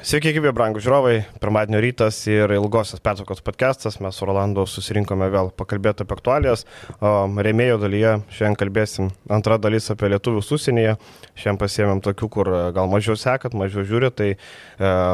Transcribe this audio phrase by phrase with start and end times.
[0.00, 1.18] Sveiki, gyvi, brangų žiūrovai.
[1.42, 3.98] Pirmadienio rytas ir ilgosios pertraukos podcastas.
[4.00, 6.64] Mes su Rolandu susirinkome vėl pakalbėti apie aktualijas.
[7.44, 10.94] Remėjo dalyje šiandien kalbėsim antrą dalis apie lietuvius užsienyje.
[11.36, 14.38] Šiandien pasiemėm tokių, kur gal mažiau sekat, mažiau žiūrit, tai e,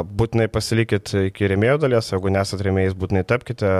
[0.06, 2.12] būtinai pasilikit iki remėjo dalies.
[2.14, 3.72] Jeigu nesat remėjais, būtinai tapkite.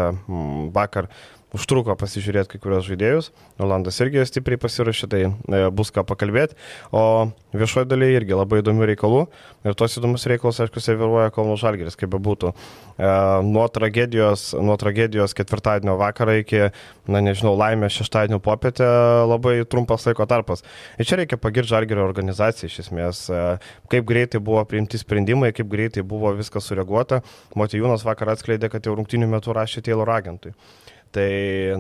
[0.75, 1.07] Vakar
[1.54, 3.30] užtruko pasižiūrėti kai kurios žaidėjus.
[3.62, 6.56] Olandas irgi stipriai pasirašė, tai e, bus ką pakalbėti.
[6.90, 9.22] O viešoje dalyje irgi labai įdomių reikalų.
[9.66, 12.52] Ir tos įdomus reikalus, aišku, serviruoja Kauno Žalgeris, kaip bebūtų.
[12.52, 13.10] E,
[13.46, 16.64] nuo, tragedijos, nuo tragedijos ketvirtadienio vakarą iki,
[17.10, 18.88] na nežinau, laimės šeštadienio popietę
[19.30, 20.66] labai trumpas laiko tarpas.
[20.98, 23.27] Ir čia reikia pagirti Žalgerio organizaciją iš esmės.
[23.30, 23.44] E,
[23.92, 27.22] kaip greitai buvo priimti sprendimai, kaip greitai buvo viskas sureaguota.
[27.56, 30.52] Motijūnas vakar atskleidė, kad jau rungtinių metų rašė Taylor agentui.
[31.15, 31.30] Tai,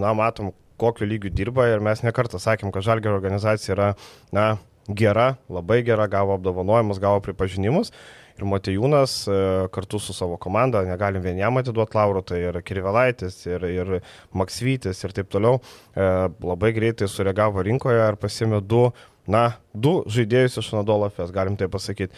[0.02, 3.88] na, matom, kokiu lygiu dirba ir mes nekartą sakėm, kad Žalgerio organizacija yra,
[4.34, 4.46] na,
[4.88, 7.92] gera, labai gera, gavo apdovanojimus, gavo pripažinimus.
[8.36, 9.36] Ir Motejūnas e,
[9.72, 13.92] kartu su savo komanda, negalim vien jam atiduoti lauro, tai ir Kirvelaitis, ir, ir
[14.36, 15.62] Maksvytis ir taip toliau,
[15.96, 16.08] e,
[16.44, 18.90] labai greitai sureagavo rinkoje ir pasėmė du,
[19.24, 22.12] na, du žaidėjus iš Anadolo FS, galim tai pasakyti.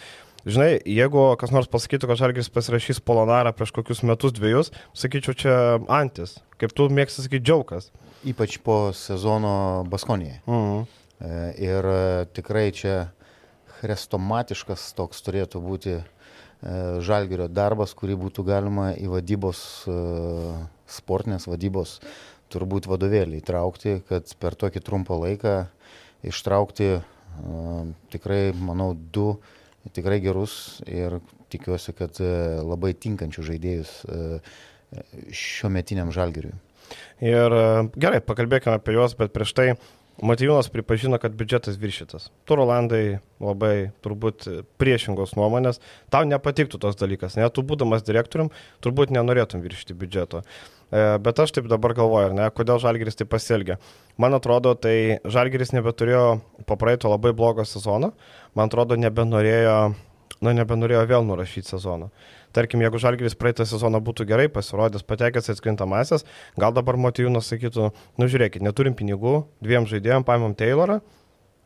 [0.46, 5.54] Žinai, jeigu kas nors pasakytų, kad Žalgis pasirašys Polonarą prieš kokius metus dviejus, sakyčiau, čia
[5.90, 6.36] antis.
[6.62, 7.90] Kaip tu mėgsti sakyti, džiaugas.
[8.28, 10.38] Ypač po sezono Baskonėje.
[10.46, 10.86] Mhm.
[11.18, 13.10] E, ir e, tikrai čia
[13.80, 16.02] chrestomatiškas toks turėtų būti e,
[17.02, 19.60] Žalgirio darbas, kurį būtų galima į vadybos,
[20.88, 21.98] sportinės vadybos
[22.54, 25.58] turbūt vadovėlį įtraukti, kad per tokį trumpą laiką
[26.26, 27.00] ištraukti
[28.10, 29.36] tikrai, manau, du
[29.94, 31.18] tikrai gerus ir
[31.52, 32.32] tikiuosi, kad e,
[32.64, 34.40] labai tinkančių žaidėjus e,
[35.34, 36.56] šiuo metiniam žalgeriui.
[37.24, 37.68] Ir e,
[38.00, 39.70] gerai, pakalbėkime apie juos, bet prieš tai
[40.18, 42.24] Matijūnas pripažino, kad biudžetas viršytas.
[42.42, 44.48] Tu, Rolandai, labai turbūt
[44.82, 45.78] priešingos nuomonės.
[46.10, 47.46] Tau nepatiktų tos dalykas, ne?
[47.54, 48.50] Tu būdamas direktorium,
[48.82, 50.42] turbūt nenorėtum viršyti biudžeto.
[50.90, 53.76] Bet aš taip dabar galvoju, ne, kodėl Žalgiris taip pasielgia.
[54.16, 56.38] Man atrodo, tai Žalgiris nebeturėjo
[56.68, 58.14] po praeito labai blogo sezono,
[58.56, 59.74] man atrodo, nebenorėjo,
[60.40, 62.08] nu, nebenorėjo vėl nurašyti sezoną.
[62.56, 66.24] Tarkim, jeigu Žalgiris praeitą sezoną būtų gerai pasirodęs, patekęs atskrintamasis,
[66.56, 71.02] gal dabar Motijūnas sakytų, nu žiūrėkit, neturim pinigų, dviem žaidėjom paimam Taylorą,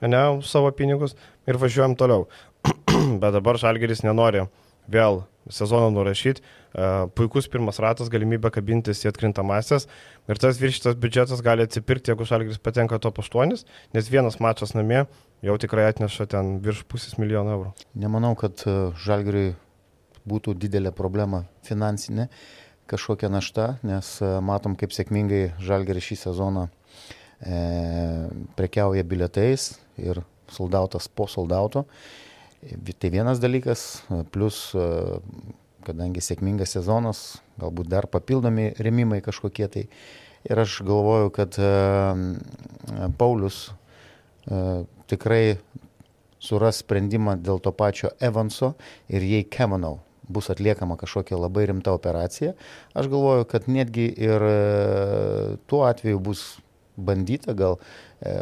[0.02, 1.14] ne, savo pinigus
[1.46, 2.26] ir važiuojam toliau.
[3.22, 4.48] Bet dabar Žalgiris nenori
[4.90, 9.88] vėl sezoną nurašyti, e, puikus pirmas ratas, galimybė kabintis į atkrintamasias
[10.30, 15.04] ir tas viršytas biudžetas gali atsipirkti, jeigu Žalgiris patenka top 8, nes vienas mačas namie
[15.42, 17.72] jau tikrai atneša ten virš pusės milijono eurų.
[17.98, 19.54] Nemanau, kad e, Žalgiriui
[20.28, 22.28] būtų didelė problema finansinė
[22.90, 27.62] kažkokia našta, nes e, matom, kaip sėkmingai Žalgiris šį sezoną e,
[28.58, 30.22] prekiauja biletais ir
[30.52, 31.86] soldautas po soldauto.
[32.62, 34.70] Tai vienas dalykas, plus
[35.82, 37.20] kadangi sėkmingas sezonas,
[37.58, 39.80] galbūt dar papildomi remimai kažkokie tai.
[40.46, 41.56] Ir aš galvoju, kad
[43.18, 43.64] Paulius
[45.10, 45.56] tikrai
[46.38, 48.76] suras sprendimą dėl to pačio Evanso
[49.10, 49.96] ir jei Kemanau
[50.30, 52.52] bus atliekama kažkokia labai rimta operacija,
[52.94, 54.46] aš galvoju, kad netgi ir
[55.66, 56.44] tuo atveju bus
[56.94, 57.80] bandyta gal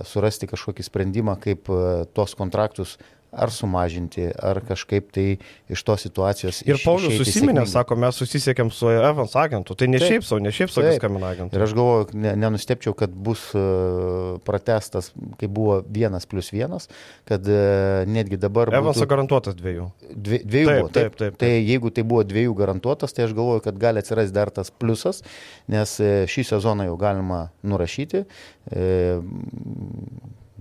[0.05, 1.73] surasti kažkokį sprendimą, kaip
[2.13, 2.99] tuos kontraktus
[3.31, 5.25] ar sumažinti, ar kažkaip tai
[5.71, 6.63] iš tos situacijos.
[6.67, 9.77] Ir Paulius susiminė, sako, mes susisiekėm su Evans agentu.
[9.79, 11.57] Tai ne taip, šiaip savo, ne šiaip savo skambina agentu.
[11.57, 16.91] Ir aš galvoju, ne, nenustepčiau, kad bus uh, pratestas, kai buvo vienas plus vienas,
[17.31, 18.73] kad uh, netgi dabar...
[18.75, 19.13] Evansas būtų...
[19.15, 19.87] garantuotas dviejų.
[20.11, 20.93] Dvi, dviejų taip, buvo.
[20.99, 21.39] Taip, taip, taip.
[21.45, 25.23] Tai jeigu tai buvo dviejų garantuotas, tai aš galvoju, kad gali atsirasti dar tas pliusas,
[25.71, 28.27] nes uh, šį sezoną jau galima nurašyti.
[28.75, 29.23] Uh,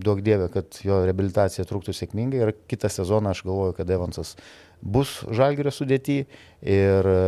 [0.03, 2.41] duok dievė, kad jo rehabilitacija truktų sėkmingai.
[2.43, 4.35] Ir kitą sezoną aš galvoju, kad Evansas
[4.81, 6.21] bus žalgerio sudėti
[6.63, 7.19] ir e,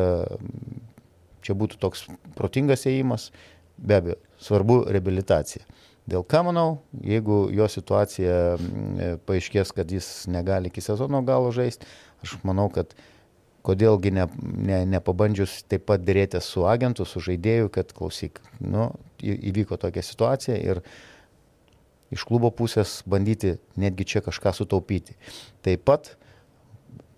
[1.46, 3.30] čia būtų toks protingas ėjimas,
[3.78, 5.66] be abejo, svarbu rehabilitacija.
[6.12, 11.88] Dėl ką manau, jeigu jo situacija e, paaiškės, kad jis negali iki sezono galo žaisti,
[12.26, 12.96] aš manau, kad
[13.62, 18.90] kodėlgi ne, ne, nepabandžius taip pat dėrėti su agentu, su žaidėju, kad klausyk, nu,
[19.22, 20.96] įvyko tokia situacija ir uh,
[22.12, 25.16] iš klubo pusės bandyti netgi čia kažką sutaupyti.
[25.66, 26.14] Taip pat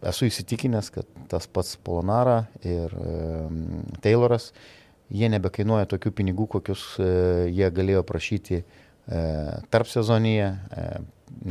[0.04, 3.18] esu įsitikinęs, kad tas pats Polonara ir e,
[4.04, 4.52] Tayloras,
[5.14, 7.08] jie nebekainuoja tokių pinigų, kokius e,
[7.54, 8.66] jie galėjo prašyti e,
[9.74, 10.90] tarp sezonyje, e,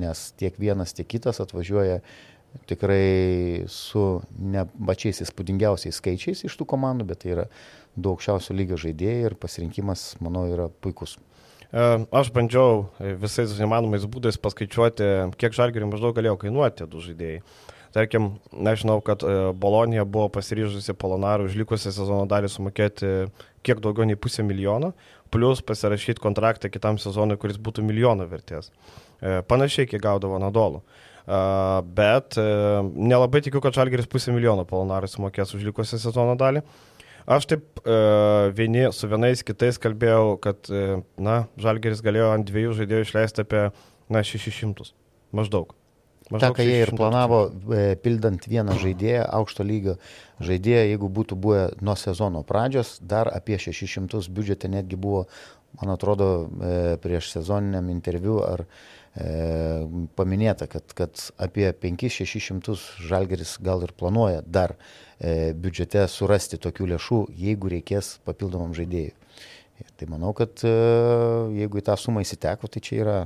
[0.03, 2.03] nes tiek vienas, tiek kitas atvažiuoja
[2.69, 7.47] tikrai su ne pačiais įspūdingiausiais skaičiais iš tų komandų, bet tai yra
[7.97, 11.17] daug aukščiausio lygio žaidėjai ir pasirinkimas, manau, yra puikus.
[11.72, 15.06] Aš bandžiau visais įmanomais būdais paskaičiuoti,
[15.40, 17.38] kiek žalgerių maždaug galėjo kainuoti du žaidėjai.
[17.92, 19.24] Tarkim, nežinau, kad
[19.56, 23.10] Bolonija buvo pasiryžusi Polonarų už likusią sezono dalį sumokėti
[23.64, 24.92] kiek daugiau nei pusę milijono,
[25.32, 28.69] plus pasirašyti kontraktą kitam sezonui, kuris būtų milijono vertės.
[29.20, 30.80] Panašiai, kiek gaudavo Nadolų.
[31.96, 36.64] Bet nelabai tikiu, kad Žalgeris pusę milijono Polonarų sumokės už likusią sezono dalį.
[37.26, 37.98] Aš taip e,
[38.56, 43.69] vieni su vienais kitais kalbėjau, kad, e, na, Žalgeris galėjo ant dviejų žaidėjų išleisti apie,
[44.12, 44.92] na, 600.
[45.32, 45.72] Maždaug.
[46.40, 49.96] Ta, ką jie ir planavo, e, pildant vieną žaidėją, aukšto lygio
[50.42, 55.26] žaidėją, jeigu būtų buvę nuo sezono pradžios, dar apie 600 biudžete netgi buvo,
[55.80, 58.64] man atrodo, e, prieš sezoniniam interviu ar
[59.12, 62.76] paminėta, kad, kad apie 5-600
[63.09, 64.73] žalgeris gal ir planuoja dar
[65.20, 69.12] e, biudžete surasti tokių lėšų, jeigu reikės papildomam žaidėjui.
[69.99, 70.73] Tai manau, kad e,
[71.59, 73.19] jeigu į tą sumą įsiteko, tai čia yra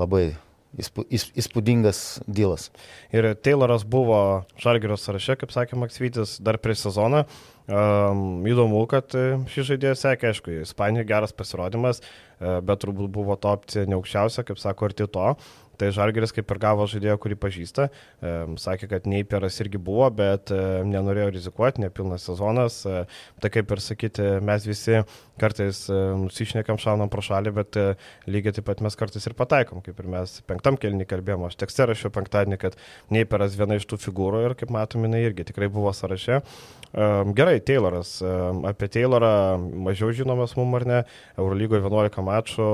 [0.00, 0.34] labai
[0.78, 2.68] įspūdingas dylas.
[3.14, 7.24] Ir Tayloras buvo Žalgirio sąraše, kaip sakė Maksvytis, dar prieš sezoną.
[7.70, 13.36] Um, įdomu, kad e, šis žaidėjas sekė, aišku, Ispanija geras pasirodymas, e, bet turbūt buvo
[13.38, 15.26] to opcija ne aukščiausia, kaip sako arti to.
[15.80, 17.86] Tai Žalgeris kaip ir gavo žaidėją, kurį pažįsta.
[17.88, 22.82] E, sakė, kad Neiperas irgi buvo, bet e, nenorėjo rizikuoti, nepilnas sezonas.
[22.84, 23.06] E,
[23.40, 25.00] tai kaip ir sakyti, mes visi
[25.40, 27.78] kartais nusišnekam šaunam pro šalį, bet
[28.28, 31.48] lygiai taip pat mes kartais ir pataikom, kaip ir mes penktam kelnį kalbėjome.
[31.48, 32.76] Aš tekste rašiau penktadienį, kad
[33.14, 36.42] Neiperas viena iš tų figūrų ir kaip matom, jinai irgi tikrai buvo sąraše.
[36.92, 38.18] Gerai, Tayloras.
[38.68, 39.32] Apie Taylorą
[39.88, 41.04] mažiau žinomas mum ar ne.
[41.40, 42.68] Eurolygoje 11 mačų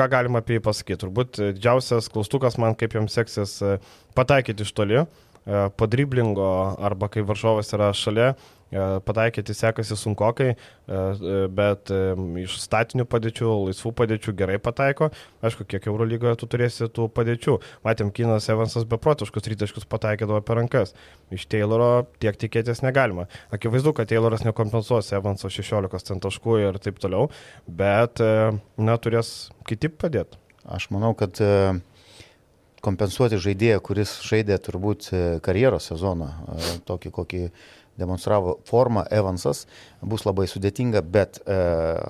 [0.00, 1.00] ką galima apie jį pasakyti?
[1.04, 3.76] Turbūt didžiausias klaustukas man, kaip jam seksis e,
[4.16, 6.48] pataikyti iš toli, e, padriblingo
[6.80, 10.56] arba kai varžovas yra šalia, E, pataikyti sekasi sunkokai, e,
[10.94, 11.90] e, bet
[12.42, 15.10] iš statinių padėčių, laisvų padėčių gerai pataiko.
[15.42, 17.58] Aišku, kiek Eurolygoje tu turėsi tų padėčių.
[17.86, 20.94] Matėm, Kinas Evansas beprotiškus tritaškus pataikydavo per rankas.
[21.34, 23.26] Iš Tayloro tiek tikėtis negalima.
[23.54, 27.30] Akivaizdu, kad Tayloras nekompensuos Evanso 16 centaškų ir taip toliau,
[27.66, 30.38] bet, na, turės kiti padėti.
[30.70, 31.40] Aš manau, kad
[32.84, 35.10] kompensuoti žaidėją, kuris žaidė turbūt
[35.44, 36.30] karjeros sezoną,
[36.88, 37.42] tokį kokį
[38.00, 39.66] demonstravo formą Evansas,
[40.00, 41.58] bus labai sudėtinga, bet e,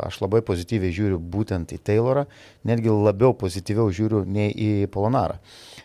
[0.07, 2.27] aš labai pozityviai žiūriu būtent į Taylorą,
[2.69, 5.41] netgi labiau pozityviau žiūriu nei į Polonarą.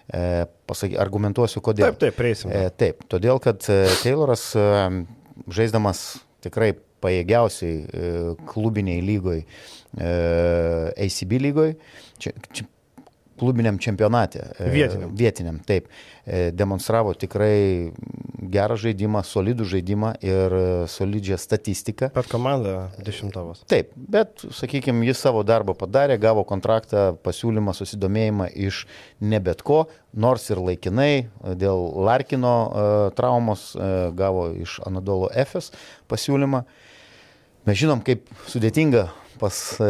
[0.06, 1.90] E, pasaky, argumentuosiu, kodėl.
[1.90, 2.54] Taip, taip, prieisim.
[2.54, 4.68] E, taip, todėl, kad e, Tayloras e,
[5.58, 6.06] žaisdamas
[6.46, 6.76] tikrai
[7.06, 8.14] pajėgiausiai e,
[8.50, 10.14] klubiniai lygoj, e,
[11.06, 11.76] ACB lygoj,
[12.22, 12.70] čia, čia
[13.40, 14.40] klubiniam čempionate.
[14.60, 15.16] E, vietiniam.
[15.16, 15.88] Vietiniam, taip.
[16.26, 17.92] E, demonstravo tikrai
[18.56, 22.10] gerą žaidimą, solidų žaidimą ir e, solidžią statistiką.
[22.16, 23.66] Per komandą dešimtavas.
[23.72, 28.86] Taip, bet, sakykime, jis savo darbą padarė, gavo kontraktą, pasiūlymą, susidomėjimą iš
[29.22, 29.86] ne bet ko,
[30.16, 31.28] nors ir laikinai
[31.60, 32.56] dėl Larkino
[33.18, 33.74] traumos
[34.16, 35.72] gavo iš Anadolo Efes
[36.12, 36.64] pasiūlymą.
[37.66, 39.08] Mes žinom, kaip sudėtinga
[39.40, 39.88] pas e,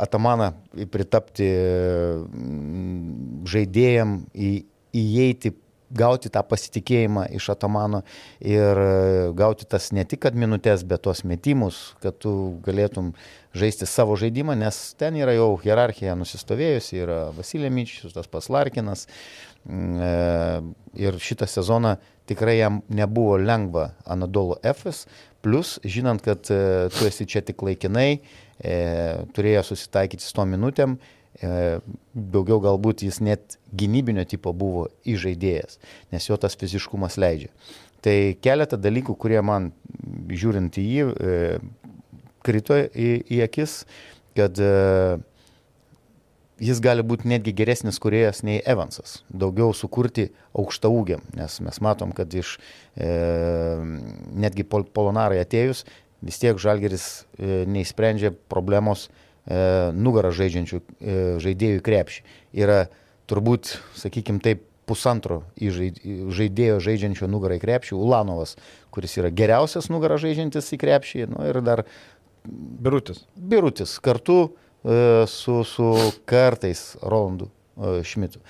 [0.00, 0.50] Atamaną
[0.90, 1.48] pritapti
[3.50, 4.52] žaidėjam, į,
[4.96, 5.52] įeiti,
[5.90, 8.02] gauti tą pasitikėjimą iš Atamano
[8.38, 8.90] ir e,
[9.36, 12.32] gauti tas ne tik kad minutės, bet tuos metimus, kad tu
[12.64, 13.12] galėtum
[13.56, 19.08] žaisti savo žaidimą, nes ten yra jau hierarchija nusistovėjusi, yra Vasilė Myčius, tas paslarkinas.
[19.66, 20.12] E,
[20.96, 21.96] ir šitą sezoną
[22.30, 25.04] tikrai jam nebuvo lengva Anadolo Efes,
[25.42, 28.20] plus žinant, kad tu esi čia tik laikinai,
[28.60, 28.76] e,
[29.34, 35.78] turėjo susitaikyti su to minutėm, e, daugiau galbūt jis net gynybinio tipo buvo įžaidėjas,
[36.12, 37.48] nes jo tas fiziškumas leidžia.
[38.04, 39.70] Tai keletą dalykų, kurie man,
[40.28, 41.40] žiūrint į jį, e,
[42.44, 43.82] krito į, į akis,
[44.36, 44.70] kad e,
[46.64, 49.18] jis gali būti netgi geresnis kuriejas nei Evansas.
[49.28, 52.56] Daugiau sukurti aukštą ūgiam, nes mes matom, kad iš
[52.96, 53.10] e,
[54.32, 55.84] netgi pol, polonarai atėjus,
[56.24, 59.29] vis tiek Žalgeris e, neįsprendžia problemos e,
[59.96, 62.24] nugarą žaidžiančių e, žaidėjų krepšį.
[62.60, 62.80] Yra
[63.30, 68.56] turbūt, sakykime taip, pusantro žaidėjo žaidžiančio nugarą į krepšį, Ulanovas,
[68.90, 71.84] kuris yra geriausias nugarą žaidžiantis į krepšį, nu, ir dar
[72.50, 73.26] Birutis.
[73.36, 75.92] Birutis kartu e, su, su
[76.28, 78.40] kartais Rolandu e, Šmitu.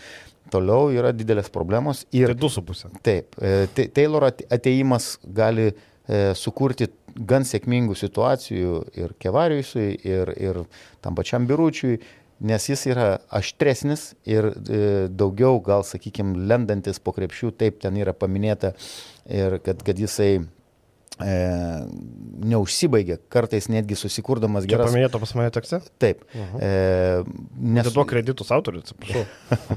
[0.50, 2.04] Toliau yra didelės problemos.
[2.14, 2.90] Ir, tai du su pusė.
[3.07, 5.75] Taip, e, Taylor ateimas gali e,
[6.38, 10.62] sukurti gan sėkmingų situacijų ir Kevariusui, ir, ir
[11.05, 11.99] tam pačiam Biručiui,
[12.40, 14.81] nes jis yra aštresnis ir e,
[15.12, 18.73] daugiau, gal sakykime, lendantis po krepšių, taip ten yra paminėta,
[19.29, 20.40] ir kad, kad jisai
[21.19, 21.35] e,
[22.50, 24.90] neužsibaigia, kartais netgi susikurdamas geras.
[24.90, 25.81] paminėto pas mane tekste?
[26.02, 26.23] Taip.
[26.35, 26.62] Uh -huh.
[26.62, 27.85] e, nes...
[27.85, 29.25] Neduok kreditus autoriui, atsiprašau.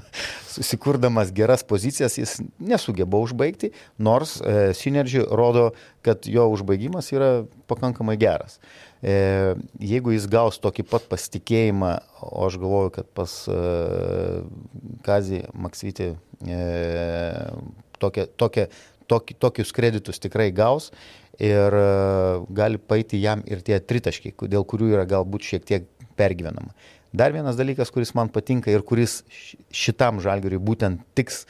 [0.54, 5.72] susikurdamas geras pozicijas jis nesugeba užbaigti, nors e, Synergy rodo,
[6.02, 8.60] kad jo užbaigimas yra pakankamai geras.
[9.04, 13.58] E, jeigu jis gaus tokį pat pasitikėjimą, o aš galvoju, kad pas e,
[15.04, 16.14] Kazį Maksvitį
[16.48, 16.62] e,
[18.00, 18.70] tokia, tokia,
[19.12, 20.92] toki, tokius kreditus tikrai gaus
[21.42, 21.86] ir e,
[22.54, 25.88] gali paeiti jam ir tie tritaškiai, dėl kurių yra galbūt šiek tiek
[26.20, 26.74] pergyvenama.
[27.14, 29.22] Dar vienas dalykas, kuris man patinka ir kuris
[29.74, 31.44] šitam žalgiriui būtent tiks,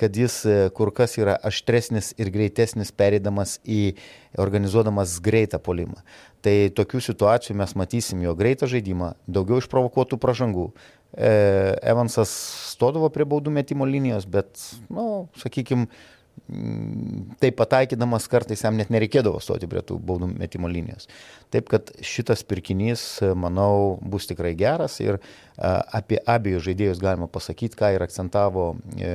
[0.00, 3.94] kad jis e, kur kas yra aštresnis ir greitesnis pereidamas į
[4.40, 6.00] organizuodamas greitą polimą.
[6.42, 10.70] Tai tokių situacijų mes matysim jo greitą žaidimą, daugiau išprovokuotų pražangų.
[11.12, 11.30] E,
[11.92, 12.32] Evansas
[12.72, 14.56] stodavo prie baudų metimo linijos, bet,
[14.88, 15.06] na, nu,
[15.38, 15.86] sakykime,
[17.40, 21.06] tai pataikydamas kartais jam net nereikėdavo stoti prie tų baudų metimo linijos.
[21.54, 23.04] Taip kad šitas pirkinys,
[23.38, 25.20] manau, bus tikrai geras ir
[25.56, 29.12] apie abiejų žaidėjus galima pasakyti, ką ir akcentavo e,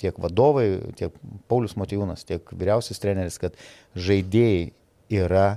[0.00, 0.66] tiek vadovai,
[0.98, 1.14] tiek
[1.48, 3.56] Paulius Motijūnas, tiek vyriausias treneris, kad
[3.94, 4.72] žaidėjai
[5.22, 5.48] yra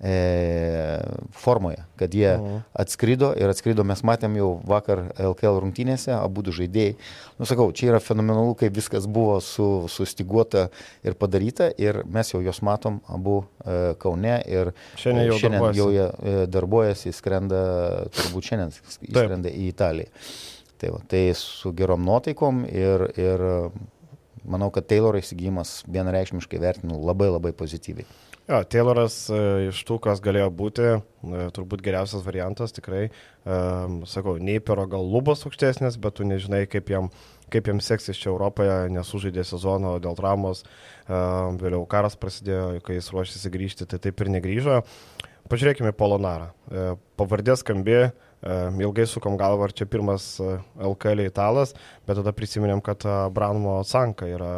[0.00, 1.00] e,
[1.30, 2.58] formoje, kad jie mhm.
[2.72, 6.94] atskrido ir atskrido, mes matėm jau vakar LKL rungtynėse, abu du žaidėjai.
[7.38, 10.68] Nusakau, čia yra fenomenalu, kaip viskas buvo su, sustiguota
[11.06, 15.80] ir padaryta ir mes jau juos matom abu e, Kaune ir šiandien jau, šiandien darbuojasi.
[15.80, 17.64] jau jie e, darbuojasi, skrenda,
[18.14, 20.12] turbūt šiandien skrenda į Italiją.
[20.78, 23.42] Tai, va, tai su gerom nuotaikom ir, ir
[24.46, 28.06] manau, kad Tayloro įsigijimas vienareikšmiškai vertinu labai labai pozityviai.
[28.48, 29.38] Jo, Tayloras e,
[29.68, 33.10] iš tų, kas galėjo būti, e, turbūt geriausias variantas tikrai.
[33.44, 37.10] Um, sakau, nei pero gal lubos aukštesnės, bet tu nežinai, kaip jam,
[37.52, 40.64] kaip jam seksis čia Europoje, nesužaidė sezono dėl traumos.
[41.04, 44.80] Um, vėliau karas prasidėjo, kai jis ruošėsi grįžti, tai taip ir negryžo.
[45.52, 46.48] Pažiūrėkime Polonarą.
[47.20, 48.00] Pavardė skambi,
[48.84, 50.34] ilgai sukom galvą, ar čia pirmas
[50.76, 51.72] LKL italas,
[52.04, 54.50] bet tada prisiminėm, kad Branmo Sanka yra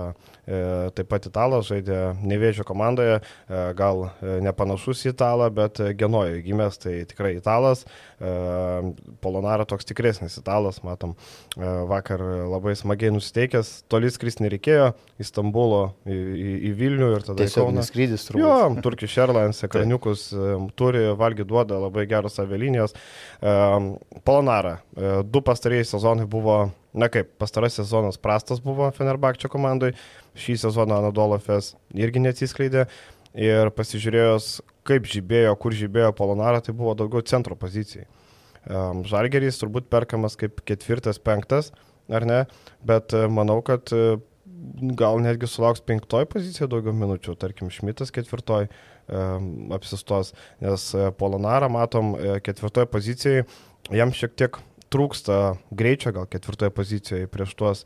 [0.97, 3.21] taip pat italas, žaidė Nevėžio komandoje,
[3.79, 7.85] gal nepanašus į italą, bet Genojo gimęs, tai tikrai italas.
[9.25, 11.15] Polonara toks tikresnis italas, matom,
[11.57, 14.91] vakar labai smagiai nusiteikęs, toli skristi nereikėjo,
[15.21, 18.45] į Stambulo, į, į, į Vilnių ir tada Tiesiog neskrydis turbūt.
[18.45, 20.29] Jo, Turkish Airlines, ekraniukus
[20.79, 22.97] turi, valgy duoda labai geros avialinijos.
[24.27, 24.79] Polonara,
[25.25, 26.61] du pastarėjai sezonai buvo
[26.97, 29.93] Na kaip, pastarasis sezonas prastas buvo Fenerbakčio komandai,
[30.35, 32.89] šį sezoną Anadolovės irgi neatsiskleidė.
[33.39, 34.57] Ir pasižiūrėjus,
[34.89, 38.09] kaip žibėjo, kur žibėjo Polonara, tai buvo daugiau centro pozicijai.
[39.07, 41.71] Žalgeris turbūt perkamas kaip ketvirtas, penktas,
[42.11, 42.41] ar ne,
[42.83, 43.87] bet manau, kad
[44.99, 48.67] gal netgi sulauks penktoj pozicijoje daugiau minučių, tarkim, Šmitas ketvirtoj
[49.79, 50.91] apsistos, nes
[51.23, 53.47] Polonara matom ketvirtoj pozicijoje,
[53.95, 54.59] jam šiek tiek
[54.91, 57.85] trūksta greičio, gal ketvirtoje pozicijoje prieš tuos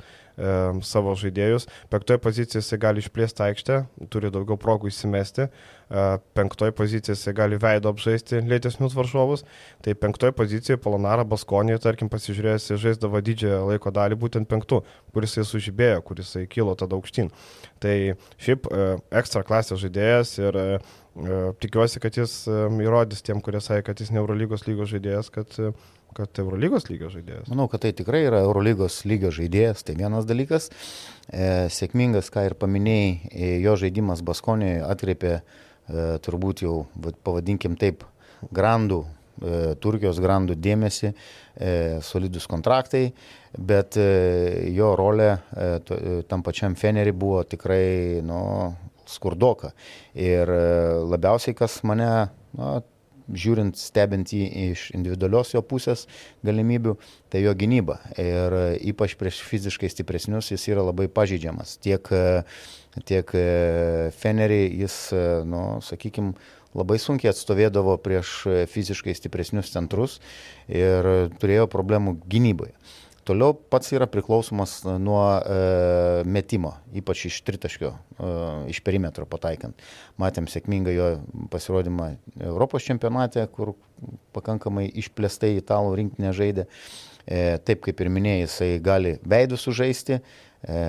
[0.83, 1.69] savo žaidėjus.
[1.93, 3.77] Penktoje pozicijoje jisai gali išplėsti aikštę,
[4.11, 5.47] turi daugiau progų įsimesti.
[5.47, 9.45] E, penktoje pozicijoje jisai gali veido apžaisti lėtesnius varžovus.
[9.85, 14.83] Tai penktoje pozicijoje Polonara Baskonijoje, tarkim, pasižiūrėjęs, žaisdavo didžiąją laiko dalį būtent penktų,
[15.15, 17.31] kuris jisai sužibėjo, kuris jisai kilo tada aukštyn.
[17.85, 17.97] Tai
[18.43, 20.69] šiaip e, ekstra klasės žaidėjas ir e,
[21.63, 25.53] tikiuosi, kad jis įrodys tiem, kurie sakė, kad jis ne Eurolygos lygos žaidėjas, kad
[26.15, 27.49] kad Eurolygos lygio žaidėjas?
[27.51, 30.71] Manau, kad tai tikrai yra Eurolygos lygio žaidėjas, tai vienas dalykas.
[31.33, 35.43] E, sėkmingas, ką ir paminėjai, e, jo žaidimas Baskonijoje atkreipė e,
[36.25, 36.77] turbūt jau,
[37.25, 38.05] pavadinkim taip,
[38.55, 41.13] grandų, e, Turkijos grandų dėmesį,
[41.57, 43.07] e, solidus kontraktai,
[43.59, 44.09] bet e,
[44.75, 48.41] jo rolė e, to, e, tam pačiam Fenerį buvo tikrai nu,
[49.09, 49.73] skurdoka.
[50.17, 50.65] Ir e,
[51.15, 52.11] labiausiai, kas mane
[52.55, 52.75] na,
[53.29, 56.07] žiūrint, stebint jį iš individualios jo pusės
[56.47, 56.97] galimybių,
[57.33, 57.99] tai jo gynyba.
[58.21, 58.57] Ir
[58.93, 61.79] ypač prieš fiziškai stipresnius jis yra labai pažydžiamas.
[61.85, 62.11] Tiek,
[63.09, 63.33] tiek
[64.19, 64.99] Fenerį jis,
[65.49, 66.35] nu, sakykime,
[66.75, 68.35] labai sunkiai atstovėdavo prieš
[68.73, 70.19] fiziškai stipresnius centrus
[70.69, 71.09] ir
[71.41, 72.75] turėjo problemų gynyboje.
[73.25, 78.33] Toliau pats yra priklausomas nuo e, metimo, ypač iš tritaškio, e,
[78.73, 79.81] iš perimetro pataikant.
[80.21, 81.09] Matėm sėkmingą jo
[81.53, 83.73] pasirodymą Europos čempionate, kur
[84.37, 86.67] pakankamai išplėstai italų rinktinė žaidė.
[87.25, 90.83] E, taip kaip ir minėjai, jisai gali veidų sužaisti, e,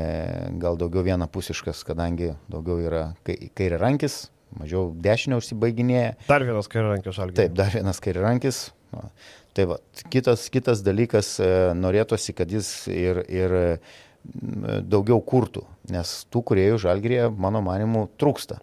[0.59, 4.25] gal daugiau vienapusiškas, kadangi daugiau yra kairė rankis,
[4.59, 6.17] mažiau dešinio užsibaiginėja.
[6.27, 7.39] Dar vienas kairė rankis šalgiai.
[7.45, 8.65] Taip, dar vienas kairė rankis.
[9.55, 9.77] Tai va,
[10.11, 11.37] kitas, kitas dalykas,
[11.79, 13.55] norėtųsi, kad jis ir, ir
[14.83, 18.59] daugiau kurtų, nes tų kuriejų žalgrėje, mano manimu, trūksta.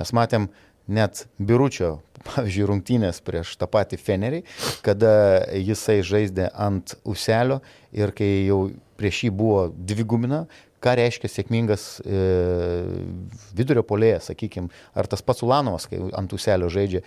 [0.00, 0.48] Mes matėm
[0.90, 1.92] net biuručio,
[2.26, 4.42] pavyzdžiui, rungtynės prieš tą patį Fenerį,
[4.82, 5.12] kada
[5.54, 7.60] jisai žaidė ant uselio
[7.94, 8.64] ir kai jau
[8.98, 10.46] prieš jį buvo dvigumina,
[10.82, 12.20] ką reiškia sėkmingas e,
[13.56, 17.02] vidurio polėjas, sakykime, ar tas pats Ulanovas, kai ant uselio žaidžia,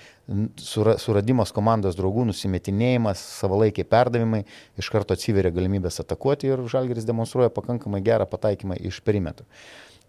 [0.62, 4.44] sura, suradimas komandos draugų, nusimetinėjimas, savalaikiai perdavimai,
[4.80, 9.48] iš karto atsiveria galimybės atakuoti ir Žalgeris demonstruoja pakankamai gerą pataikymą iš perimetrų.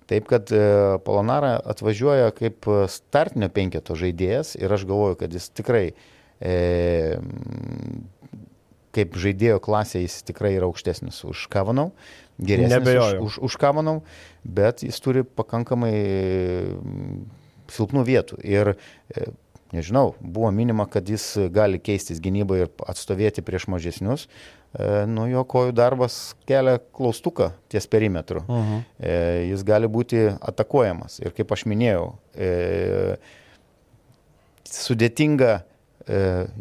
[0.07, 0.67] Taip kad e,
[1.03, 5.89] Polonara atvažiuoja kaip startinio penketo žaidėjas ir aš galvoju, kad jis tikrai
[6.39, 7.19] e,
[8.97, 11.91] kaip žaidėjo klasė jis tikrai yra aukštesnis už Kavanau,
[12.38, 13.23] geresnis Nebejoju.
[13.23, 14.02] už, už, už Kavanau,
[14.45, 15.95] bet jis turi pakankamai
[16.76, 17.25] mm,
[17.73, 18.40] silpnų vietų.
[18.45, 19.28] Ir e,
[19.75, 24.26] nežinau, buvo minima, kad jis gali keistis gynybą ir atstovėti prieš mažesnius.
[24.76, 28.45] E, nu, jo kojų darbas kelia klaustuką ties perimetru.
[28.47, 28.83] Uh mhm.
[29.00, 29.47] -huh.
[29.52, 31.21] Jis gali būti atakuojamas.
[31.21, 32.12] Ir kaip aš minėjau,
[34.66, 35.62] sudėtinga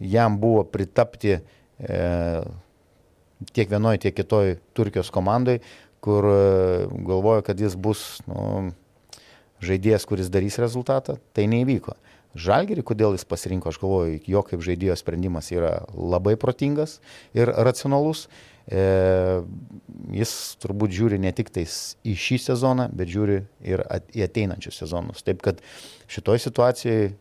[0.01, 1.39] jam buvo pritapti
[1.79, 2.41] E,
[3.53, 5.59] tiek vienoje, tiek kitoje Turkijos komandai,
[6.05, 6.39] kur e,
[7.07, 8.71] galvoja, kad jis bus nu,
[9.65, 11.95] žaidėjas, kuris darys rezultatą, tai neįvyko.
[12.35, 16.99] Žalgerį, kodėl jis pasirinko, aš galvoju, jo kaip žaidėjo sprendimas yra labai protingas
[17.37, 18.25] ir racionalus.
[18.65, 18.81] E,
[20.17, 24.81] jis turbūt žiūri ne tik tais į šį sezoną, bet žiūri ir at, į ateinančius
[24.81, 25.23] sezonus.
[25.23, 25.61] Taip kad
[26.11, 27.11] šitoje situacijoje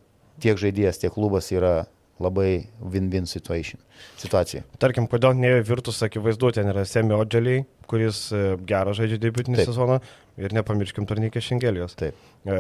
[0.43, 1.85] tiek žaidėjas, tiek klubas yra
[2.23, 4.62] labai win-win situacija.
[4.78, 9.71] Tarkim, kodėl ne Virtus, akivaizdu, ten yra Semi Odželiai, kuris e, gerą žaidžia debutinį Taip.
[9.71, 9.99] sezoną
[10.40, 11.97] ir nepamirškim Tarnykė Šengelijos.
[11.99, 12.18] Taip.
[12.47, 12.59] E,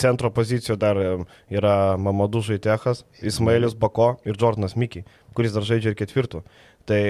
[0.00, 1.08] centro pozicijoje dar e,
[1.52, 6.44] yra Mamadų Žaitechas, Ismailis Bako ir Jordanas Mikiai, kuris dar žaidžia ir ketvirtų.
[6.88, 7.02] Tai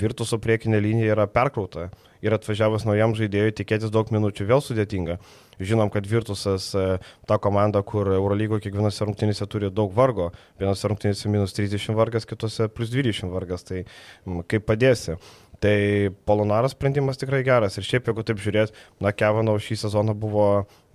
[0.00, 1.88] Virtuso priekinė linija yra perkrauta
[2.24, 5.18] ir atvažiavus naujam žaidėjui tikėtis daug minučių vėl sudėtinga.
[5.60, 6.84] Žinom, kad Virtusas e,
[7.28, 10.30] ta komanda, kur Eurolygo kiekvienose rungtynėse turi daug vargo.
[10.60, 13.64] Vienose rungtynėse minus 30 vargas, kitose plus 20 vargas.
[13.68, 13.84] Tai
[14.48, 15.18] kaip padėsi.
[15.60, 17.76] Tai Polonaras sprendimas tikrai geras.
[17.76, 18.72] Ir šiaip, jeigu taip žiūrėt,
[19.04, 20.46] na, Kevanau šį sezoną buvo,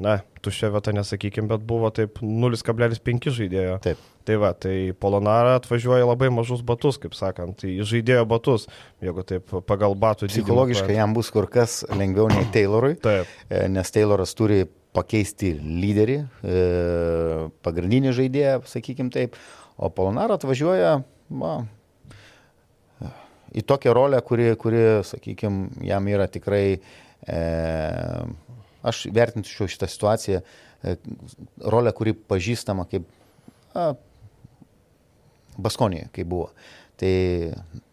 [0.02, 3.78] na, tuščia vieta nesakykim, bet buvo taip 0,5 žaidėjo.
[3.86, 4.02] Taip.
[4.26, 8.66] Tai va, tai Polonara atvažiuoja labai mažus batus, kaip sakant, į žaidėjo batus,
[9.06, 10.40] jeigu taip pagal batų dydį.
[10.40, 13.30] Psichologiškai jam bus kur kas lengviau nei Taylorui, taip.
[13.46, 14.64] E, nes Tayloras turi
[14.98, 16.66] pakeisti lyderį, e,
[17.66, 19.38] pagrindinį žaidėją, sakykim taip,
[19.78, 20.98] o Polonara atvažiuoja,
[21.30, 21.56] va,
[23.54, 26.80] į tokią rolę, kuri, kuri sakykime, jam yra tikrai,
[27.28, 27.42] e,
[28.86, 30.96] aš vertinčiau šitą situaciją, e,
[31.62, 33.08] rolę, kuri pažįstama kaip
[33.76, 33.94] a,
[35.56, 36.50] Baskonėje, kai buvo.
[37.00, 37.12] Tai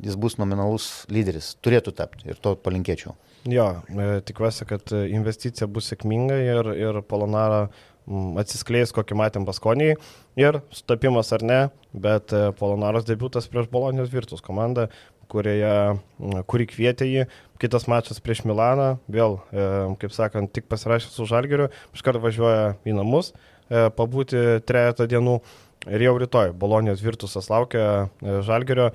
[0.02, 3.14] jis bus nominalus lyderis, turėtų tapti ir to palinkėčiau.
[3.50, 7.68] Jo, e, tikiuosi, kad investicija bus sėkminga ir, ir Polonara
[8.40, 9.96] atsiskleis, kokį matėm Baskonijai.
[10.40, 11.60] Ir sutapimas ar ne,
[11.92, 14.88] bet e, Polonaros debutas prieš Bolonijos Virtus komandą
[15.32, 15.72] kurioje,
[16.50, 17.24] kuri kvietė jį.
[17.62, 19.66] Kitas mačas prieš Milaną, vėl, e,
[20.02, 25.38] kaip sakant, tik pasirašęs su Žalgeriu, iškart važiuoja į namus, e, pabūti trejata dienų
[25.92, 27.84] ir jau rytoj Bolonijos Virtusas laukia
[28.18, 28.90] e, Žalgerio.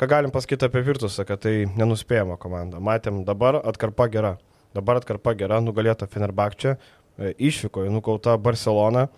[0.00, 2.80] Ką galim pasakyti apie Virtusą, kad tai nenuspėjama komanda.
[2.80, 4.36] Matėm dabar atkarpa gera.
[4.76, 6.76] Dabar atkarpa gera, nugalėta Fenerbakčia,
[7.18, 9.08] išvykoje nukauta Barcelona,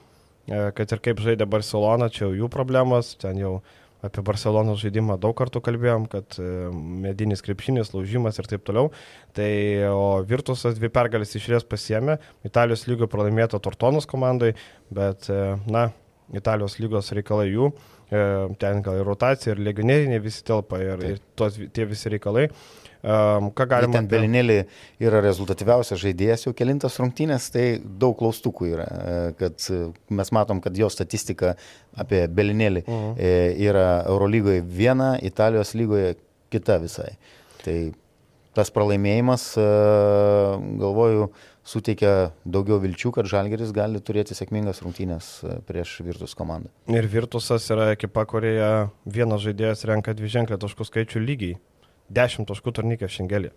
[0.48, 3.58] kad ir kaip žaidė Barcelona, čia jau jų problemos, ten jau
[4.02, 6.46] apie Barcelonos žaidimą daug kartų kalbėjom, kad e,
[7.06, 8.90] medinis krepšinis, laužimas ir taip toliau.
[9.36, 9.50] Tai
[9.94, 14.52] o Virtusas dvi pergalės išrės pasiemė, Italijos lygio pralaimėta Tortonos komandai,
[14.90, 15.88] bet, e, na,
[16.34, 17.70] Italijos lygos reikalai jų,
[18.12, 22.48] ten gal ir rotacija, ir legionieriai visi telpa, ir, ir tos, tie visi reikalai.
[23.02, 23.96] Um, ką galima.
[23.96, 24.56] Ten Belinėlį
[25.02, 28.84] yra rezultatyviausias žaidėjas jau kilintas rungtynės, tai daug klaustukų yra.
[28.86, 29.80] E, kad e,
[30.14, 31.56] mes matom, kad jo statistika
[31.98, 33.08] apie Belinėlį uh mhm.
[33.08, 33.18] -huh.
[33.18, 36.14] E, yra Eurolygoje viena, Italijos lygoje
[36.50, 37.16] kita visai.
[37.64, 37.92] Tai
[38.54, 39.56] tas pralaimėjimas,
[40.78, 41.30] galvoju,
[41.66, 45.32] suteikia daugiau vilčių, kad Žalgeris gali turėti sėkmingas rungtynės
[45.68, 46.72] prieš Virtus komandą.
[46.90, 51.58] Ir Virtusas yra ekipa, kurioje vienas žaidėjas renka dvi ženklę taškų skaičių lygiai
[52.12, 53.52] 10 taškų turnykė Šengelį.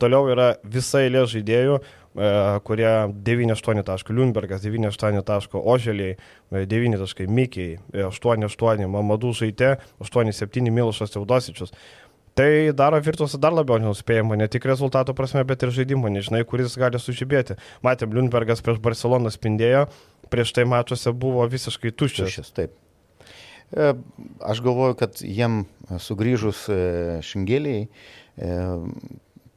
[0.00, 2.28] Toliau yra visa eilė žaidėjų, e,
[2.64, 2.88] kurie
[3.28, 6.16] 9-8 taškų, Liunbergas 9-8 taškų, Oželiai
[6.50, 11.74] 9 e, taškai, Mikiai 8-8, Mamadų Žaitė 8-7, Milošas Teudosičius.
[12.38, 16.76] Tai daro Virtusą dar labiau nenuspėjama, ne tik rezultato prasme, bet ir žaidimo, nežinai, kuris
[16.78, 17.58] gali sužibėti.
[17.84, 19.88] Matėm, Liunbergas prieš Barceloną spindėjo,
[20.30, 22.30] prieš tai mačiuose buvo visiškai tuščias.
[22.30, 22.78] Tuščias, taip.
[23.70, 23.94] E,
[24.42, 25.62] aš galvoju, kad jiem
[26.02, 26.78] sugrįžus e,
[27.22, 28.54] šingėliai, e,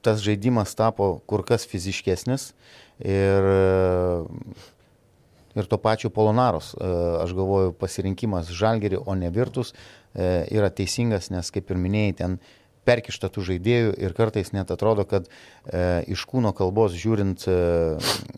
[0.06, 2.52] tas žaidimas tapo kur kas fiziškesnis
[3.02, 3.48] ir
[5.54, 6.72] ir to pačio Polonaros,
[7.22, 9.72] aš galvoju, pasirinkimas Žalgerį, o ne Virtus
[10.14, 12.38] yra teisingas, nes kaip ir minėjai, ten
[12.88, 17.56] perkišta tų žaidėjų ir kartais net atrodo, kad e, iš kūno kalbos žiūrint e,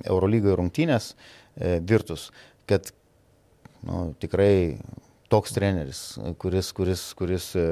[0.05, 2.29] Eurolygoje rungtynės e, Virtus,
[2.69, 2.91] kad
[3.85, 4.77] nu, tikrai
[5.31, 6.03] toks treneris,
[6.41, 7.65] kuris, kuris, kuris e,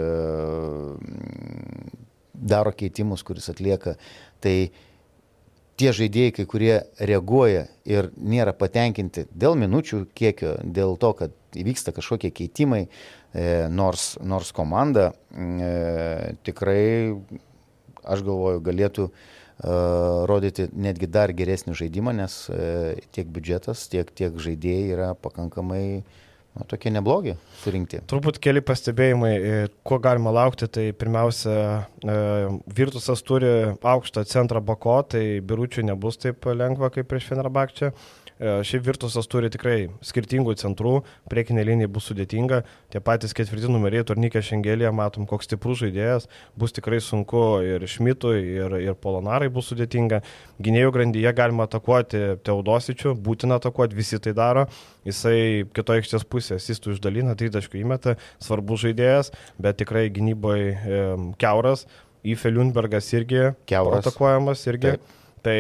[2.34, 3.96] daro keitimus, kuris atlieka,
[4.44, 4.58] tai
[5.80, 11.94] tie žaidėjai, kai kurie reaguoja ir nėra patenkinti dėl minučių kiekio, dėl to, kad įvyksta
[11.96, 17.14] kažkokie keitimai, e, nors, nors komanda e, tikrai,
[18.04, 19.14] aš galvoju, galėtų e,
[20.30, 26.04] rodyti netgi dar geresnį žaidimą, nes e, tiek biudžetas, tiek, tiek žaidėjai yra pakankamai
[26.54, 28.02] na, tokie neblogi surinkti.
[28.10, 31.56] Turbūt keli pastebėjimai, e, ko galima laukti, tai pirmiausia,
[32.04, 32.18] e,
[32.80, 37.94] Virtusas turi aukštą centrą bako, tai biručių nebus taip lengva kaip prieš Fenerbakčią.
[38.44, 40.98] E, šiaip Virtusas turi tikrai skirtingų centrų,
[41.32, 42.60] priekinė linija bus sudėtinga,
[42.92, 46.28] tie patys ketvirti numeriai, turnikė Šengelėje, matom, koks stiprus žaidėjas,
[46.60, 50.20] bus tikrai sunku ir Šmitui, ir, ir Polonarai bus sudėtinga.
[50.64, 54.68] Gynėjų grandyje galima atakuoti Teodosičių, būtina atakuoti, visi tai daro,
[55.08, 61.04] jisai kitoje aikštės pusėje asistų išdalina, tai taškų įmeta, svarbus žaidėjas, bet tikrai gynyboje e,
[61.40, 61.88] keuras.
[62.24, 64.04] Ife Liunbergas irgi keuras.
[64.04, 64.96] atakuojamas irgi.
[64.96, 65.23] Taip.
[65.44, 65.60] Tai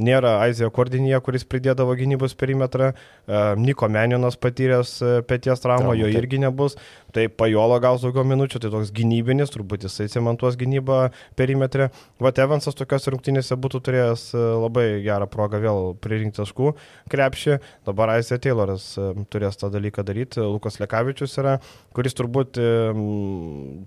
[0.00, 6.08] nėra Aizija Kordinija, kuris pridėdavo gynybos perimetrą, e, Niko Meninas patyręs e, pėties traumą, jo
[6.08, 6.78] irgi nebus,
[7.12, 11.02] tai Pajolo gaus daugiau minučių, tai toks gynybinis, turbūt jisai cementuos gynybą
[11.36, 11.90] perimetrę.
[12.24, 16.72] Vat Evansas tokios rungtynėse būtų turėjęs e, labai gerą progą vėl pririnkti taškų
[17.12, 18.88] krepšį, dabar Aizija Tayloras
[19.28, 21.58] turės tą dalyką daryti, Lukas Lekavičius yra,
[21.92, 22.56] kuris turbūt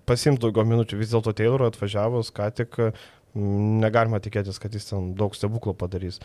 [0.06, 2.78] pasims daugiau minučių, vis dėlto Tayloro atvažiavus, ką tik
[3.36, 6.22] negalima tikėtis, kad jis ten daug stebuklų padarys,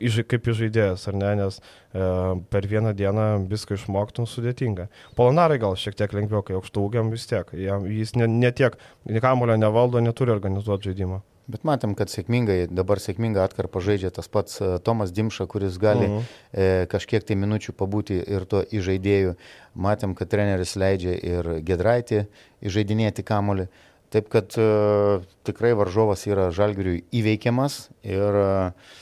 [0.00, 2.08] kaip žaidėjas, ar ne, nes e,
[2.52, 4.88] per vieną dieną viską išmoktum sudėtinga.
[5.18, 8.78] Polonarai gal šiek tiek lengviau, kai aukštų ūgiam vis tiek, jis ne, ne tiek,
[9.22, 11.22] kamulio nevaldo, neturi organizuoti žaidimą.
[11.46, 16.08] Bet matėm, kad sėkmingai, dabar sėkmingą atkarpą žaidžia tas pats e, Tomas Dimša, kuris gali
[16.08, 16.24] mhm.
[16.50, 19.36] e, kažkiek tai minučių pabūti ir to įžaidėjų.
[19.78, 22.24] Matėm, kad treneris leidžia ir Gedraitį
[22.66, 23.68] įžaidinėti kamulį.
[24.14, 28.94] Taip kad uh, tikrai varžovas yra žalgiriui įveikiamas ir uh,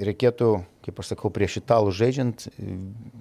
[0.00, 0.50] reikėtų,
[0.84, 2.46] kaip aš sakau, prieš italų žaidžiant,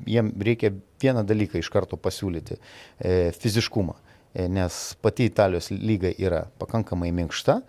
[0.09, 3.95] jiem reikia vieną dalyką iš karto pasiūlyti e,- fiziškumą.
[4.33, 7.61] E, nes pati Italijos lyga yra pakankamai minkšta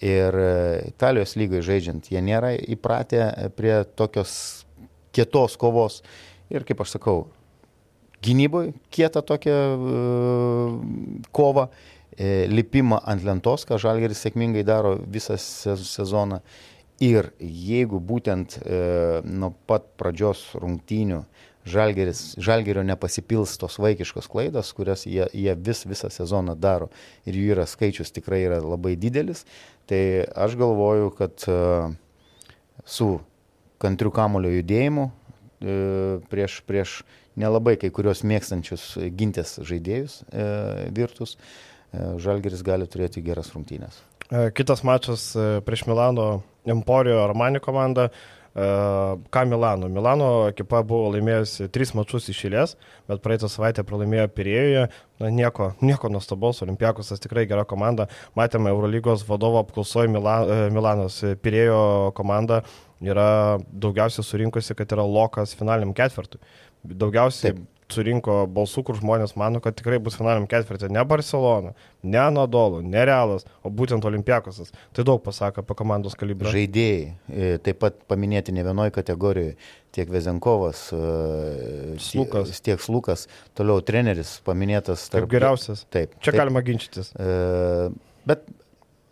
[0.00, 0.34] ir
[0.88, 4.64] Italijos lygai žaidžiant jie nėra įpratę prie tokios
[5.12, 6.02] kietos kovos.
[6.48, 7.26] Ir kaip aš sakau,
[8.24, 10.76] gynyboje kietą tokią uh,
[11.34, 16.40] kovą E, lipimą ant lentos, ką Žalgeris sėkmingai daro visą sezoną.
[16.98, 18.78] Ir jeigu būtent e,
[19.22, 21.20] nuo pat pradžios rungtynių
[21.68, 26.88] Žalgeris, Žalgerio nepasipils tos vaikiškos klaidos, kurias jie, jie vis visą sezoną daro
[27.28, 29.44] ir jų yra skaičius tikrai yra labai didelis,
[29.86, 31.60] tai aš galvoju, kad e,
[32.82, 33.12] su
[33.78, 35.78] kantriu kamulio judėjimu e,
[36.32, 36.98] prieš, prieš
[37.38, 40.48] nelabai kai kurios mėgstančius gintis žaidėjus e,
[40.98, 44.02] virtus, E, Žalgeris gali turėti geras rungtynės.
[44.28, 48.10] E, kitas mačas e, prieš Milano Emporio Armani komandą.
[48.58, 49.86] Ką Milano?
[49.92, 52.72] Milano ekipa buvo laimėjusi tris mačus iš eilės,
[53.06, 54.82] bet praeitą savaitę pralaimėjo Pirėjoje.
[55.20, 58.08] Na, nieko, nieko nuostabaus, Olimpiakosas tikrai gera komanda.
[58.34, 60.40] Matėme Eurolygos vadovo apklausoje Mila,
[60.74, 62.64] Milanas Pirėjo komanda
[63.04, 66.42] yra daugiausiai surinkusi, kad yra lokas finaliniam ketvirtui.
[66.82, 70.90] Daugiausiai Taip surinko balsų, kur žmonės mano, kad tikrai bus finaliniam ketvirtį.
[70.92, 71.72] Ne Barcelona,
[72.02, 74.72] ne Anadolu, ne Realas, o būtent Olimpiakosas.
[74.96, 76.52] Tai daug pasako apie komandos kalibrą.
[76.54, 79.56] Žaidėjai, e, taip pat paminėti ne vienoje kategorijoje,
[79.96, 82.60] tiek Vezenkovas, e, Slukas.
[82.64, 83.26] tiek Slukas,
[83.58, 85.26] toliau treneris paminėtas tarp...
[85.26, 85.86] Kaip geriausias.
[85.88, 86.16] Taip.
[86.20, 87.12] Čia taip, galima ginčytis.
[87.16, 87.90] E,
[88.28, 88.48] bet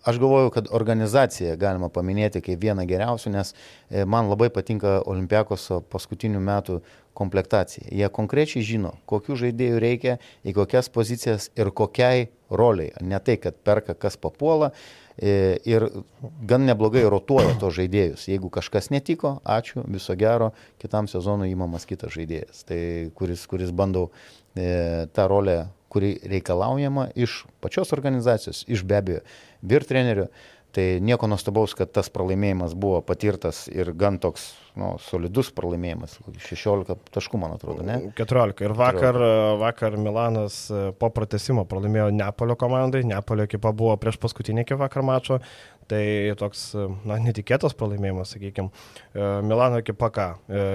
[0.07, 3.49] Aš galvoju, kad organizaciją galima paminėti kaip vieną geriausių, nes
[4.07, 6.77] man labai patinka Olimpiakoso paskutinių metų
[7.17, 7.89] komplektacija.
[7.91, 12.93] Jie konkrečiai žino, kokių žaidėjų reikia, į kokias pozicijas ir kokiai roliai.
[13.01, 14.71] Ne tai, kad perka kas papuola
[15.17, 15.89] e, ir
[16.47, 18.29] gan neblogai rotuoja to žaidėjus.
[18.31, 20.53] Jeigu kažkas netiko, ačiū, viso gero,
[20.83, 22.81] kitam sezonui įmamas kitas žaidėjas, tai
[23.19, 24.11] kuris, kuris bandau
[24.55, 29.25] e, tą rolę, kuri reikalaujama iš pačios organizacijos, iš be abejo,
[29.65, 30.27] vyr trenerių.
[30.77, 36.19] Tai nieko nuostabaus, kad tas pralaimėjimas buvo patirtas ir gan toks nu, solidus pralaimėjimas.
[36.37, 37.97] 16 taškų, man atrodo, ne?
[38.19, 38.61] 14.
[38.67, 39.57] Ir vakar, 14.
[39.63, 40.59] vakar Milanas
[41.01, 43.07] po pratesimo pralaimėjo Neapolio komandai.
[43.09, 45.41] Neapolio ekipa buvo prieš paskutinį iki vakar mačo.
[45.89, 46.03] Tai
[46.37, 46.69] toks,
[47.09, 48.69] na, netikėtas pralaimėjimas, sakykime.
[49.49, 50.29] Milano ekipa ką?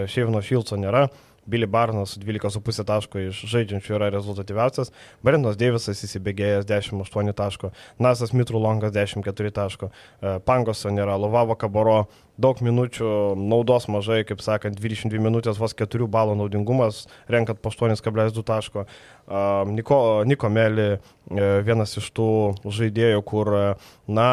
[0.10, 1.12] Šeivino Šilco nėra.
[1.46, 4.92] Billy Barnas 12,5 taško iš žaidžiančių yra rezultatyviausias,
[5.26, 9.90] Brendas Deivisas įsibėgėjęs 10,8 taško, Nasas Mitrulongas 10,4 taško,
[10.22, 12.06] e, Pangoso nėra, Lovavo Kaboro
[12.42, 18.46] daug minučių, naudos mažai, kaip sakant, 22 minutės vos 4 balų naudingumas, renkant po 8,2
[18.46, 18.86] taško.
[19.72, 20.98] Niko, Niko Meli e,
[21.66, 22.32] vienas iš tų
[22.66, 23.68] žaidėjų, kur, e,
[24.08, 24.32] na,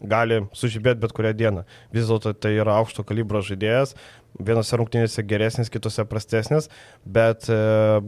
[0.00, 1.64] gali sužibėti bet kurią dieną.
[1.92, 3.94] Vis dėlto tai yra aukšto kalibro žaidėjas,
[4.38, 6.68] vienose rungtynėse geresnis, kitose prastesnis,
[7.04, 7.56] bet e,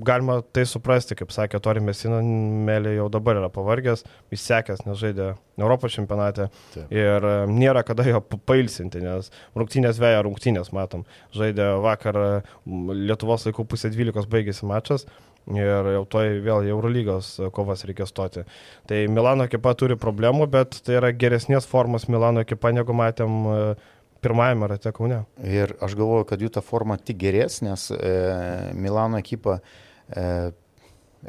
[0.06, 4.04] galima tai suprasti, kaip sakė Tori Mesina, Melė jau dabar yra pavargęs,
[4.34, 6.94] įsekęs, nes žaidė Europos čempionate Taip.
[6.94, 11.04] ir e, nėra kada jo pailsinti, nes rungtynės vėja rungtynės, matom,
[11.36, 12.22] žaidė vakar
[12.66, 15.06] Lietuvos laikų pusė 12 baigėsi mačas.
[15.50, 18.44] Ir jau toj vėl Eurolygos kovas reikia stoti.
[18.86, 23.88] Tai Milano ekipa turi problemų, bet tai yra geresnės formos Milano ekipa, negu matėm uh,
[24.22, 25.24] pirmajame rate Kaune.
[25.42, 28.12] Ir aš galvoju, kad jų ta forma tik gerės, nes e,
[28.78, 29.58] Milano ekipa
[30.08, 30.52] e,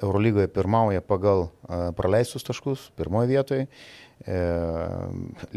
[0.02, 3.68] Eurolygoje pirmauja pagal e, praleistus taškus, pirmoje vietoje.
[4.24, 4.40] E,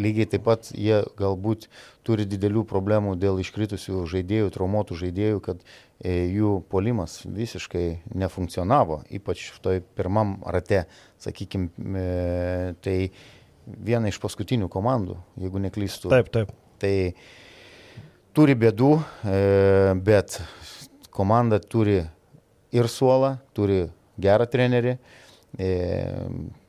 [0.01, 1.69] lygiai taip pat jie galbūt
[2.07, 7.87] turi didelių problemų dėl iškritusių žaidėjų, traumuotų žaidėjų, kad e, jų polimas visiškai
[8.19, 10.87] nefunkcionavo, ypač toj pirmam rate,
[11.23, 12.99] sakykime, e, tai
[13.67, 16.11] viena iš paskutinių komandų, jeigu neklystu.
[16.11, 16.55] Taip, taip.
[16.83, 16.95] Tai
[18.37, 18.91] turi bėdų,
[19.25, 19.37] e,
[20.05, 20.41] bet
[21.15, 22.03] komanda turi
[22.77, 23.87] ir suolą, turi
[24.21, 24.97] gerą trenerį.
[25.57, 25.71] E,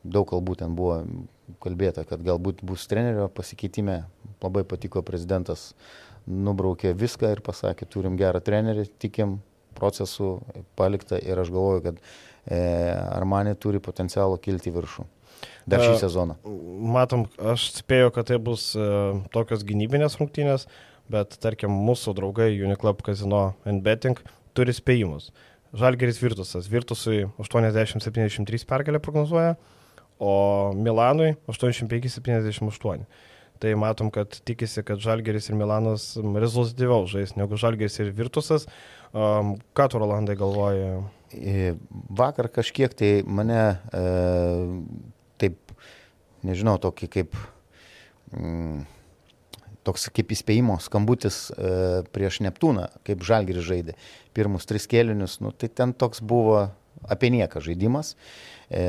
[0.08, 1.02] daug kalbų ten buvo
[1.64, 4.06] kalbėta, kad galbūt bus trenerio pasikeitime.
[4.44, 5.72] Labai patiko prezidentas,
[6.28, 9.40] nubraukė viską ir pasakė, turim gerą trenerį, tikim
[9.78, 10.38] procesų
[10.78, 12.60] palikta ir aš galvoju, kad e,
[12.96, 15.08] Armanė turi potencialą kilti viršų
[15.70, 16.38] dar šį sezoną?
[16.98, 18.70] Matom, aš spėjau, kad tai bus
[19.34, 20.68] tokios gynybinės rungtynės,
[21.12, 24.20] bet tarkim mūsų draugai Uniclub Casino and Betting
[24.58, 25.32] turi spėjimus.
[25.78, 26.68] Žalgeris Virtusas.
[26.72, 29.56] Virtusui 80-73 pergalę prognozuoja,
[30.20, 33.04] o Milanui 85-78.
[33.58, 38.68] Tai matom, kad tikisi, kad Žalgeris ir Milanas rezultatyviau žais negu Žalgeris ir Virtusas.
[39.14, 40.90] Um, ką tu, Rolandai, galvoji?
[42.14, 44.04] Vakar kažkiek tai mane e,
[46.48, 47.38] nežinau, tokį kaip,
[48.34, 48.82] mm,
[49.88, 53.98] toks kaip įspėjimo skambutis e, prieš Neptūną, kaip Žalgiris žaidė.
[54.38, 56.68] Pirmus tris kėlinius, nu, tai ten toks buvo
[57.08, 58.16] apie nieką žaidimas
[58.70, 58.88] e,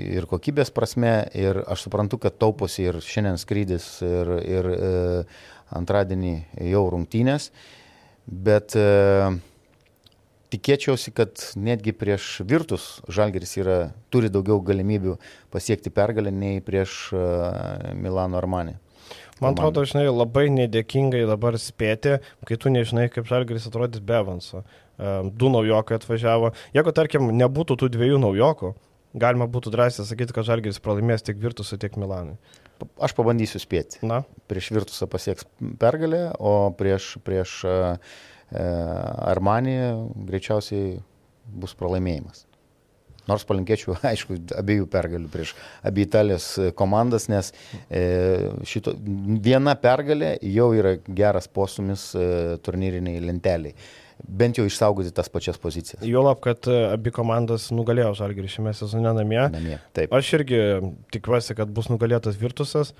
[0.00, 4.94] ir kokybės prasme, ir aš suprantu, kad tauposi ir šiandien skrydis, ir, ir e,
[5.76, 6.34] antradienį
[6.70, 7.50] jau rungtynės,
[8.26, 8.86] bet e,
[10.52, 13.76] tikėčiausi, kad netgi prieš Virtus Žalgeris yra,
[14.12, 15.16] turi daugiau galimybių
[15.54, 18.76] pasiekti pergalę nei prieš uh, Milano Armanį.
[19.36, 22.16] Man atrodo, žinai, labai nedėkingai dabar spėti,
[22.48, 24.62] kai tu nežinai, kaip Žalgeris atrodys be avanso.
[24.96, 26.54] Um, du naujokai atvažiavo.
[26.72, 28.70] Jeigu, tarkim, nebūtų tų dviejų naujokų,
[29.20, 32.38] galima būtų drąsiai sakyti, kad Žalgeris pralaimės tiek Virtusui, tiek Milanui.
[33.00, 34.00] Aš pabandysiu spėti.
[34.08, 34.22] Na?
[34.48, 35.44] Prieš Virtusą pasieks
[35.80, 38.16] pergalę, o prieš, prieš uh,
[38.50, 38.66] E,
[39.32, 39.94] Armanija
[40.28, 40.98] greičiausiai
[41.46, 42.44] bus pralaimėjimas.
[43.26, 45.54] Nors palinkėčiau, aišku, abiejų pergalių prieš
[45.86, 47.52] abi Italijos komandas, nes
[47.90, 48.02] e,
[48.68, 48.94] šito,
[49.42, 52.26] viena pergalė jau yra geras posumis e,
[52.66, 53.74] turnyriniai lenteliai
[54.24, 56.00] bent jau išsaugoti tas pačias pozicijas.
[56.06, 59.42] Juolab, kad e, abi komandos nugalėjo Žalgirį šiame sezone namie.
[59.52, 60.12] namie taip.
[60.16, 60.60] Aš irgi
[61.14, 62.94] tikiuosi, kad bus nugalėtas Virtusas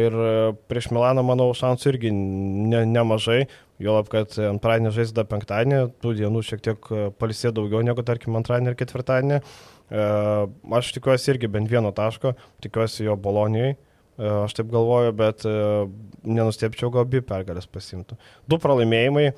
[0.00, 0.30] ir e,
[0.70, 3.44] prieš Milaną, manau, šansų irgi ne, nemažai.
[3.80, 8.74] Juolab, kad antradienį žaisda penktadienį, tų dienų šiek tiek e, palisė daugiau negu, tarkim, antradienį
[8.74, 9.44] ir ketvirtadienį.
[9.90, 13.72] Aš tikiuosi irgi bent vieno taško, tikiuosi jo Bolonijai.
[14.20, 15.42] Aš taip galvoju, bet
[16.28, 18.14] nenustepčiau, gal abi pergalės pasimtų.
[18.46, 19.32] Du pralaimėjimai,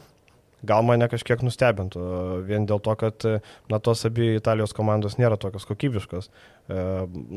[0.67, 2.03] gal mane kažkiek nustebintų,
[2.47, 3.27] vien dėl to, kad
[3.71, 6.31] na, tos abi Italijos komandos nėra tokios kokybiškos.
[6.71, 6.83] E,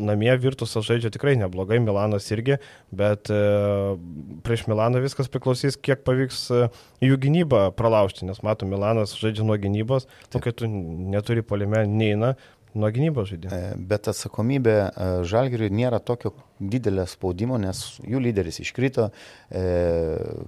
[0.05, 2.59] namie Virtusas žaidžia tikrai neblogai, Milanas irgi,
[2.95, 3.39] bet e,
[4.45, 6.67] prieš Milaną viskas priklausys, kiek pavyks e,
[7.05, 12.35] jų gynybą pralaužti, nes matom, Milanas žaidžia nuo gynybos, o kai tu neturi polime, neina,
[12.75, 13.55] nuo gynybos žaidimo.
[13.55, 19.09] E, bet atsakomybė e, Žalgiriui nėra tokio didelio spaudimo, nes jų lyderis iškrito,
[19.49, 19.63] e,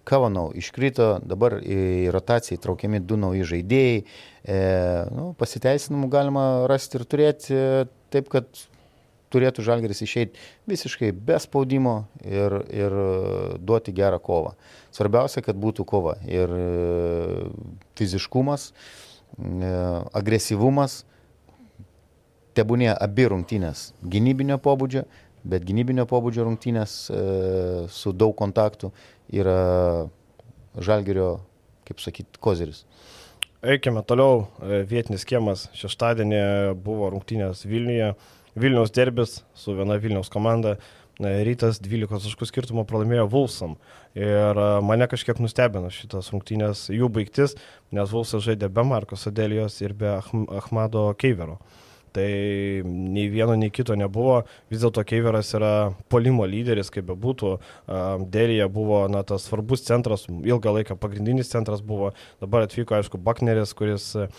[0.08, 4.02] Kavanau iškrito, dabar į rotaciją įtraukiami du nauji žaidėjai.
[5.12, 7.58] Nu, pasiteisinimų galima rasti ir turėti
[8.14, 8.48] taip, kad
[9.34, 10.40] turėtų Žalgeris išeiti
[10.72, 12.96] visiškai be spaudimo ir, ir
[13.60, 14.54] duoti gerą kovą.
[14.96, 16.54] Svarbiausia, kad būtų kova ir
[18.00, 18.70] fiziškumas,
[20.16, 21.02] agresyvumas,
[22.58, 25.06] tebūnė abi rungtynės gynybinio pobūdžio,
[25.48, 27.22] bet gynybinio pobūdžio rungtynės e,
[27.94, 28.92] su daug kontaktų
[29.36, 29.58] yra
[30.78, 31.38] žalgerio,
[31.88, 32.84] kaip sakyti, kozeris.
[33.66, 36.42] Eikime toliau, e, vietinis kiemas šeštadienį
[36.84, 38.14] buvo rungtynės Vilniuje,
[38.58, 40.78] Vilniaus derbis su viena Vilniaus komanda.
[41.18, 43.74] Rytas 12 taškų skirtumo pralaimėjo Vulsam.
[44.18, 47.56] Ir e, mane kažkiek nustebino šitas rungtynės, jų baigtis,
[47.94, 51.58] nes Vulsas žaidė be Marko Sadelijos ir be Ahmado Keivero.
[52.16, 52.28] Tai
[52.88, 54.40] nei vieno, nei kito nebuvo.
[54.72, 55.72] Vis dėlto Keiveras yra
[56.12, 57.56] polimo lyderis, kaip bebūtų.
[58.34, 62.14] Dėlėje buvo na, tas svarbus centras, ilgą laiką pagrindinis centras buvo.
[62.44, 64.30] Dabar atvyko, aišku, Bakneris, kuris e,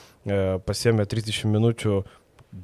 [0.67, 2.01] pasėmė 30 minučių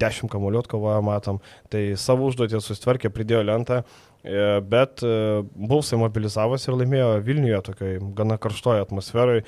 [0.00, 1.40] 10 kamuoliot kovoja, matom.
[1.72, 3.82] Tai savo užduotį susitvarkė, pridėjo lentą,
[4.24, 5.14] e, bet e,
[5.54, 9.44] Bulsai mobilizavosi ir laimėjo Vilniuje tokiai gana karštoje atmosferoje.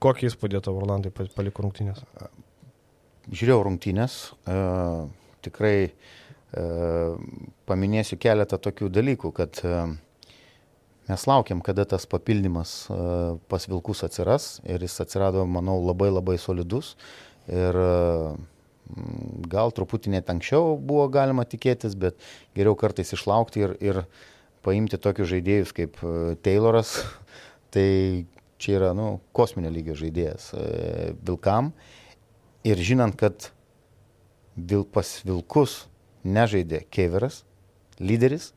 [0.00, 2.00] Kokį įspūdį tavo Orlandai paliko rungtynės?
[3.30, 4.14] Žiūrėjau rungtynės,
[4.50, 4.60] e,
[5.46, 5.92] tikrai e,
[7.70, 9.82] paminėsiu keletą tokių dalykų, kad e,
[11.10, 12.96] mes laukiam, kada tas papildymas e,
[13.50, 16.96] pas Vilkus atsiras ir jis atsirado, manau, labai labai solidus.
[17.50, 17.92] Ir e,
[19.50, 22.18] gal truputį net anksčiau buvo galima tikėtis, bet
[22.56, 24.02] geriau kartais išlaukti ir, ir
[24.64, 26.98] paimti tokius žaidėjus kaip e, Tayloras.
[27.74, 27.88] Tai
[28.60, 30.68] čia yra nu, kosminio lygio žaidėjas e,
[31.22, 31.72] Vilkam.
[32.66, 33.50] Ir žinant, kad
[34.56, 35.84] vil, pas Vilkus
[36.26, 37.42] nežaidė Keveras,
[38.00, 38.50] lyderis,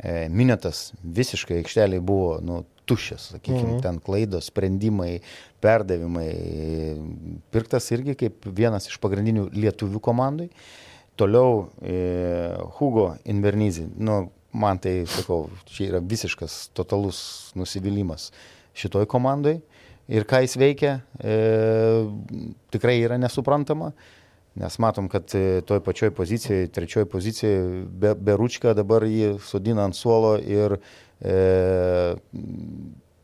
[0.00, 3.82] e, Minėtas visiškai aikšteliai buvo nu, tuščias, sakykime, mhm.
[3.84, 5.18] ten klaidos, sprendimai,
[5.64, 6.30] perdavimai.
[7.52, 10.48] Pirktas irgi kaip vienas iš pagrindinių lietuvių komandai.
[11.16, 11.96] Toliau e,
[12.78, 17.18] Hugo Invernizi, nu, man tai, sakau, čia yra visiškas totalus
[17.56, 18.30] nusivylimas
[18.76, 19.58] šitoj komandai.
[20.12, 21.36] Ir ką jis veikia, e,
[22.74, 23.90] tikrai yra nesuprantama.
[24.56, 29.84] Nes matom, kad e, toj pačioj pozicijoje, trečioji pozicijoje, be, be ručka dabar jį sudina
[29.84, 30.78] ant suolo ir
[31.20, 31.34] e,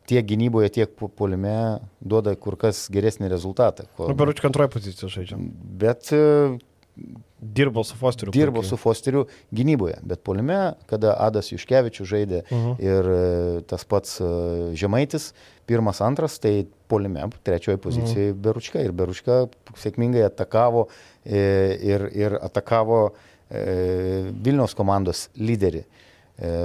[0.09, 1.55] tiek gynyboje, tiek polime
[2.03, 3.87] duoda kur kas geresnį rezultatą.
[3.95, 4.11] Ko...
[4.11, 5.39] Nu, Beručka antroje pozicijoje žaidžia.
[5.81, 6.21] Bet e,
[7.43, 8.31] Dirbo su Fosteriu.
[8.31, 8.69] Dirbo puikiai.
[8.69, 12.69] su Fosteriu gynyboje, bet polime, kada Adas Juškevičius žaidė uh mhm.
[12.69, 12.83] -huh.
[12.85, 14.27] ir e, tas pats e,
[14.79, 15.33] Žemaitis,
[15.65, 18.39] pirmas, antras, tai polime, trečioje pozicijoje uh mhm.
[18.39, 18.43] -huh.
[18.43, 20.87] Beručka ir Beručka sėkmingai atakavo
[21.25, 23.09] ir, ir atakavo
[24.43, 25.83] Vilniaus komandos lyderį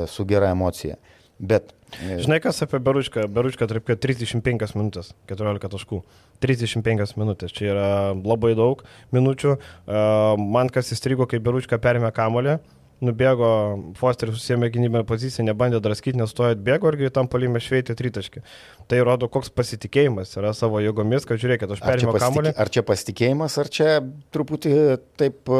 [0.07, 0.97] su gera emocija.
[1.39, 3.25] Bet Žinai, kas apie Berušką?
[3.33, 6.03] Berušką tarp 35 minutės, 14 taškų.
[6.45, 8.85] 35 minutės, čia yra labai daug
[9.17, 9.57] minučių.
[10.39, 12.59] Man kas įstrigo, kai Beruška perėmė kamolį,
[13.05, 13.49] nubėgo,
[13.99, 18.43] Fosteris susėmė gynybinę poziciją, nebandė draskyti, nestojo atbėgo ir tam palime šveitė tritaškį.
[18.89, 22.55] Tai rodo, koks pasitikėjimas yra savo jėgomis, kad žiūrėkit, aš perėmiau kamuolį.
[22.59, 23.89] Ar čia pasitikėjimas, ar čia
[24.35, 24.75] truputį
[25.21, 25.53] taip...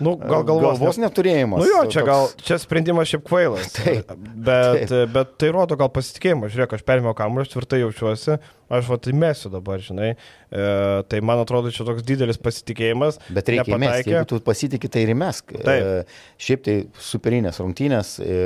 [0.00, 1.62] Nu, gal galvos, galvos neturėjimas.
[1.62, 2.08] Nu jo, čia toks...
[2.10, 3.70] gal, čia sprendimas šiaip kvailas.
[3.84, 5.10] Taip, bet, taip.
[5.12, 6.48] bet tai rodo gal pasitikėjimą.
[6.52, 10.14] Žiūrėk, aš perėmiau kamuolį, aš tvirtai jaučiuosi, aš va tai mesiu dabar, žinai.
[10.14, 10.64] E,
[11.10, 13.20] tai man atrodo, čia toks didelis pasitikėjimas.
[13.34, 15.54] Bet reikia įmesti, jeigu tu pasitikė, tai ir įmesk.
[15.60, 15.76] E,
[16.40, 16.76] šiaip tai
[17.10, 18.36] superinės rungtynės, e,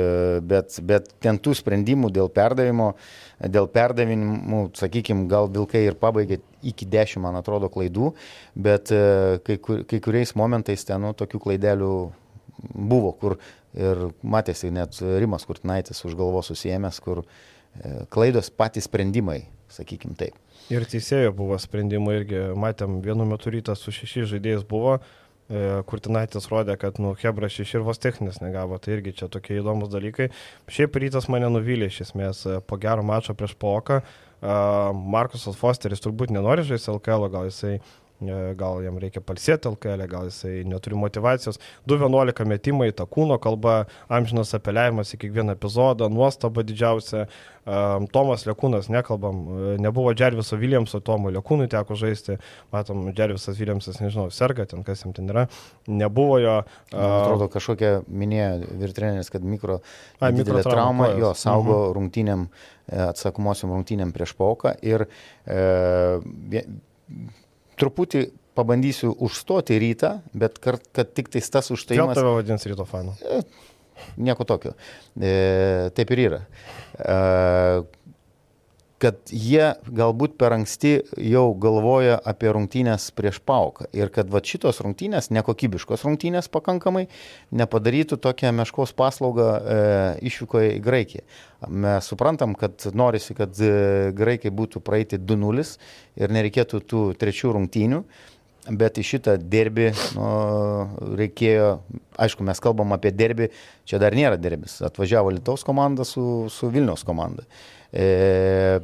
[0.45, 2.93] bet, bet ten tų sprendimų dėl perdavimo,
[3.39, 8.13] dėl perdavimų, sakykime, gal Vilkai ir pabaigė iki 10, man atrodo, klaidų,
[8.59, 11.93] bet e, kai, kur, kai kuriais momentais ten nu, tokių klaidelių
[12.73, 13.37] buvo, kur
[13.77, 20.37] ir matėsi net Rimas Kurtinaitis už galvos susijęs, kur e, klaidos patys sprendimai sakykim taip.
[20.69, 26.49] Ir teisėjo buvo sprendimai irgi, matėm, vienu metu rytas su šešiais žaidėjais buvo, e, Kurtinaitis
[26.51, 30.29] rodė, kad, nu, Hebra šeši ir vos techninis negavo, tai irgi čia tokie įdomus dalykai.
[30.69, 34.03] Šiaip rytas mane nuvylė iš esmės e, po gero mačo prieš Poką.
[34.39, 37.73] Markusas Fosteris turbūt nenori žaisti LKL, gal jisai
[38.19, 41.59] gal jam reikia palsėti LKL, gal jisai neturi motivacijos.
[41.87, 47.25] 2.11 metimai, ta kūno kalba, amžinas apeliavimas į kiekvieną epizodą, nuostaba didžiausia.
[47.63, 47.79] E,
[48.11, 52.35] Tomas Lekūnas, nekalbam, e, nebuvo Džerviso Williamso, Tomui Lekūnui teko žaisti,
[52.75, 55.47] matom, Džervisas Williamsas, nežinau, serga ten, kas jam ten yra,
[55.87, 56.57] nebuvo jo.
[56.91, 59.79] Man atrodo, kažkokia minėjo virtrenės, kad mikro,
[60.19, 61.95] A, mikro trauma jo saugo mhm.
[61.97, 62.45] rungtynėm,
[63.09, 65.05] atsakomosiam rungtynėm prieš pauką ir
[65.45, 66.65] e,
[67.79, 68.27] truputį
[68.59, 72.15] pabandysiu užstoti rytą, bet kad, kad tik tais tas užstojimas...
[72.15, 73.15] Ką tave vadins ryto fanu?
[73.23, 73.41] E,
[74.19, 74.75] nieko tokio.
[75.15, 75.31] E,
[75.95, 76.41] taip ir yra.
[76.99, 77.17] E,
[78.99, 80.91] kad jie galbūt per anksti
[81.23, 87.05] jau galvoja apie rungtynės prieš pauką ir kad va šitos rungtynės, nekokybiškos rungtynės pakankamai,
[87.55, 89.77] nepadarytų tokią meškos paslaugą e,
[90.29, 91.23] išvykoje į Graikiją.
[91.69, 95.65] Mes suprantam, kad norisi, kad e, Graikai būtų praeiti 2-0
[96.19, 98.03] ir nereikėtų tų trečių rungtynių.
[98.67, 99.87] Bet į šitą derbį
[100.17, 100.29] nu,
[101.17, 101.69] reikėjo,
[102.19, 103.47] aišku, mes kalbam apie derbį,
[103.87, 104.77] čia dar nėra derbis.
[104.85, 107.47] Atvažiavo Lietuvos komanda su, su Vilniaus komanda.
[107.89, 108.79] E,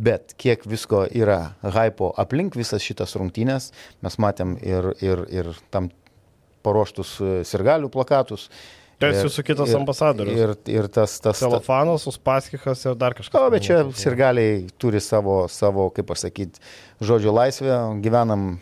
[0.00, 3.70] bet kiek visko yra hypo aplink visas šitas rungtynės,
[4.02, 5.92] mes matėm ir, ir, ir tam
[6.66, 8.48] paruoštus e, sirgalių plakatus.
[9.02, 10.38] Tai jūsų kitas ir, ambasadorius.
[10.38, 11.16] Ir, ir tas...
[11.22, 13.36] tas Telefonas, Uspaskikas ir dar kažkas.
[13.40, 16.62] O, bet čia sirgaliai turi savo, savo kaip pasakyti,
[17.02, 18.56] žodžio laisvę, gyvenam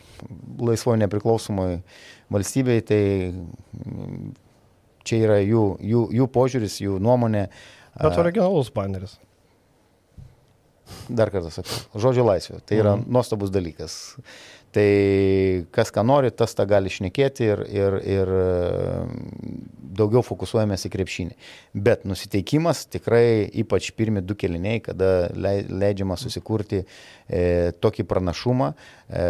[0.61, 1.81] laisvoje nepriklausomoje
[2.33, 3.03] valstybėje, tai
[5.07, 7.49] čia yra jų, jų, jų požiūris, jų nuomonė.
[7.99, 9.19] Bet originalus baneris.
[11.11, 12.61] Dar kartą sakau, žodžio laisvė.
[12.67, 13.11] Tai yra mhm.
[13.15, 13.97] nuostabus dalykas.
[14.71, 18.29] Tai kas ką nori, tas tą gali išnekėti ir, ir, ir
[19.99, 21.35] daugiau fokusuojamės į krepšinį.
[21.75, 27.43] Bet nusiteikimas tikrai, ypač pirmi du keliniai, kada leidžiama susikurti e,
[27.83, 29.27] tokį pranašumą, e,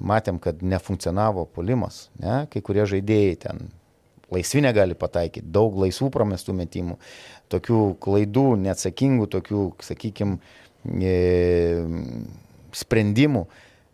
[0.00, 2.06] matėm, kad nefunkcionavo polimas.
[2.22, 2.46] Ne?
[2.48, 3.68] Kai kurie žaidėjai ten
[4.32, 6.96] laisvi negali pataikyti, daug laisvų pramestų metimų,
[7.52, 10.38] tokių klaidų, neatsakingų, tokių, sakykime,
[12.80, 13.48] sprendimų.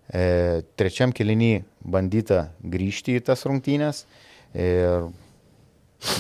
[0.06, 4.04] E, trečiam kelinį bandyta grįžti į tas rungtynės
[4.54, 5.08] ir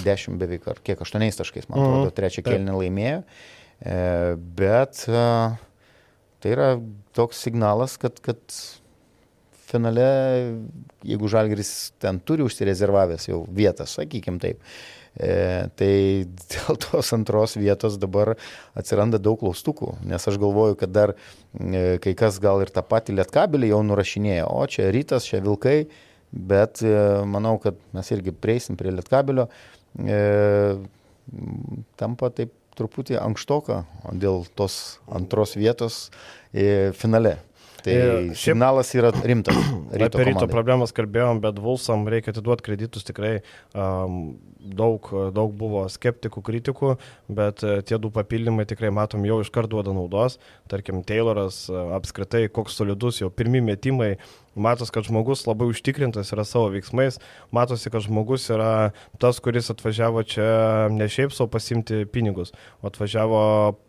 [0.02, 2.16] 10 beveik, ar kiek 8 taškais, man atrodo, mhm.
[2.16, 3.20] trečią kelinį laimėjo.
[3.76, 4.00] E,
[4.58, 5.22] bet e,
[6.42, 6.72] tai yra
[7.16, 8.40] toks signalas, kad, kad
[9.66, 10.08] finale,
[11.06, 11.72] jeigu Žalgris
[12.02, 14.62] ten turi užsirezervavęs jau vietą, sakykim taip,
[15.16, 15.92] tai
[16.52, 18.34] dėl tos antros vietos dabar
[18.76, 23.16] atsiranda daug klaustukų, nes aš galvoju, kad dar e, kai kas gal ir tą patį
[23.20, 25.78] lietkabelį jau nurašinėjo, o čia rytas, čia vilkai,
[26.30, 26.92] bet e,
[27.24, 29.48] manau, kad mes irgi prieisim prie lietkabelio,
[29.96, 30.20] e,
[31.96, 36.10] tampa taip truputį ankštoka dėl tos antros vietos
[36.52, 37.38] e, finale.
[37.86, 39.56] Tai šiaip, signalas yra rimtas.
[39.94, 43.36] Apie ryto problemas kalbėjom, bet Vulsam reikia atiduoti kreditus tikrai.
[43.78, 46.96] Um, daug, daug buvo skeptikų, kritikų,
[47.30, 50.40] bet e, tie du papildymai tikrai matom jau iš karto duoda naudos.
[50.70, 54.16] Tarkim, Tayloras e, apskritai koks solidus, jau pirmi metimai
[54.56, 57.18] Matos, kad žmogus labai užtikrintas yra savo veiksmais,
[57.54, 58.90] matosi, kad žmogus yra
[59.20, 60.46] tas, kuris atvažiavo čia
[60.92, 63.40] ne šiaip savo pasimti pinigus, o atvažiavo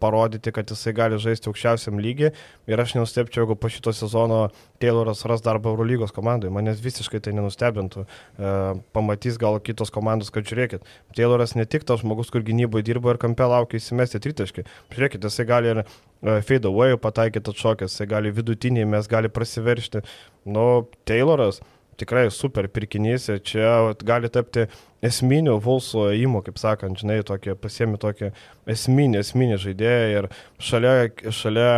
[0.04, 2.34] parodyti, kad jisai gali žaisti aukščiausiam lygiui
[2.68, 4.50] ir aš nenustepčiau, jeigu po šito sezono
[4.82, 8.04] Tayloras ras darbą Eurolygos komandai, manęs visiškai tai nenustebintų.
[8.04, 8.52] E,
[8.94, 10.86] pamatys gal kitos komandos, kad žiūrėkit,
[11.18, 15.48] Tayloras ne tik tas žmogus, kur gynyboje dirba ir kampe laukia įsimesti tritaškį, žiūrėkit, jisai
[15.50, 15.84] gali ir
[16.22, 20.04] fade away pataikyti atšokęs, jisai gali vidutiniai, mes gali prasiveršti.
[20.46, 21.62] Nu, Tayloras
[21.98, 24.68] tikrai super pirkinys ir čia gali tapti
[25.06, 28.32] esminiu Vulso įimu, kaip sakant, žinai, tokį, pasiemi tokį
[28.74, 30.30] esminį, esminį žaidėją ir
[30.70, 30.94] šalia,
[31.34, 31.72] šalia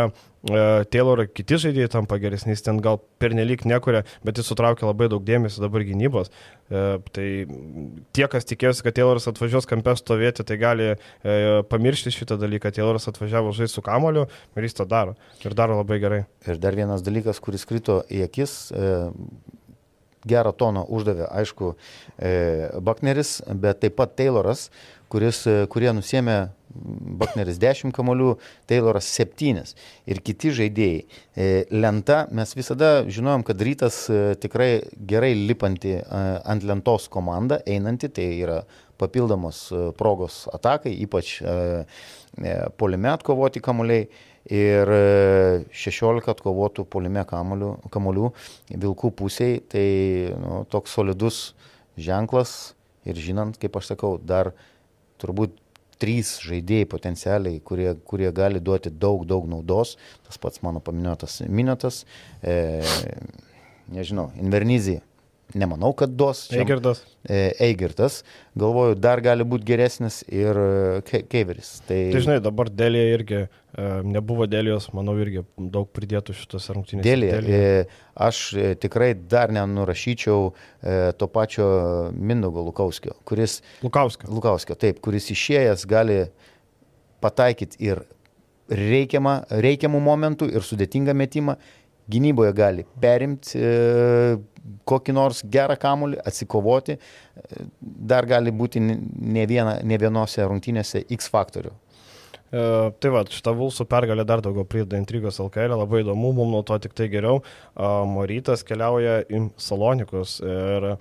[0.48, 5.26] uh, Tayloro kiti žaidėjai tampa geresnis, ten gal pernelyg nekuria, bet jis sutraukia labai daug
[5.26, 6.32] dėmesio dabar gynybos.
[6.70, 7.28] Uh, tai
[8.16, 12.74] tie, kas tikėjosi, kad Tayloras atvažiuos kampę stovėti, tai gali uh, pamiršti šitą dalyką.
[12.76, 15.18] Tayloras atvažiavo žaisti su kamoliu ir jis tą daro.
[15.44, 16.24] Ir daro labai gerai.
[16.48, 18.60] Ir dar vienas dalykas, kuris krito į akis.
[20.28, 21.74] Gerą toną uždavė, aišku,
[22.20, 22.32] e,
[22.84, 24.68] Bakneris, bet taip pat Tayloras,
[25.08, 28.36] kuris, e, kurie nusėmė Bakneris 10 kamolių,
[28.70, 29.64] Tayloras 7
[30.10, 31.00] ir kiti žaidėjai.
[31.34, 34.04] E, lenta, mes visada žinojom, kad rytas
[34.42, 34.72] tikrai
[35.10, 38.62] gerai lipanti ant lentos komanda, einanti, tai yra
[39.00, 41.38] papildomos progos atakai, ypač
[42.78, 44.08] polime atkovoti kamuoliai
[44.50, 44.92] ir
[45.76, 48.32] 16 e, atkovotų polime kamolių, kamolių
[48.74, 49.86] vilkų pusiai, tai
[50.40, 51.40] nu, toks solidus
[52.00, 52.74] ženklas
[53.08, 54.54] ir žinant, kaip aš sakau, dar
[55.22, 55.56] turbūt
[56.00, 59.98] trys žaidėjai potencialiai, kurie, kurie gali duoti daug, daug naudos,
[60.28, 62.06] tas pats mano paminėtas Minotas,
[62.42, 62.82] e,
[63.92, 65.04] nežinau, Invernizija
[65.54, 66.48] nemanau, kad duos.
[66.54, 67.02] Eigirdas.
[67.26, 68.22] E, Eigirdas,
[68.60, 71.80] galvoju, dar gali būti geresnis ir e, Keiveris.
[71.88, 72.00] Tai...
[72.14, 73.44] tai žinai, dabar Dėlė irgi,
[73.78, 77.06] nebuvo Dėlijos, manau, irgi daug pridėtų šitos rungtynės.
[77.06, 77.64] Dėlė, Dėlė.
[78.20, 78.44] Aš
[78.82, 80.52] tikrai dar nenurašyčiau
[81.22, 81.68] to pačio
[82.16, 83.60] Mindogo Lukauskio, kuris...
[83.86, 84.32] Lukauskio.
[84.34, 86.24] Lukauskio, taip, kuris išėjęs gali
[87.22, 88.04] pataikyti ir
[88.70, 91.58] reikiamą, reikiamų momentų ir sudėtingą metimą,
[92.10, 94.38] gynyboje gali perimti e,
[94.90, 96.98] kokį nors gerą kamulį, atsikovoti,
[97.80, 101.74] dar gali būti ne, viena, ne vienose rungtynėse X faktorių.
[102.50, 102.62] E,
[102.98, 106.80] tai va, šitą Vulsų pergalę dar daugiau prideda intrigos LKL, labai įdomu, mums nuo to
[106.82, 107.44] tik tai geriau.
[107.44, 110.96] E, Morytas keliauja į Salonikus ir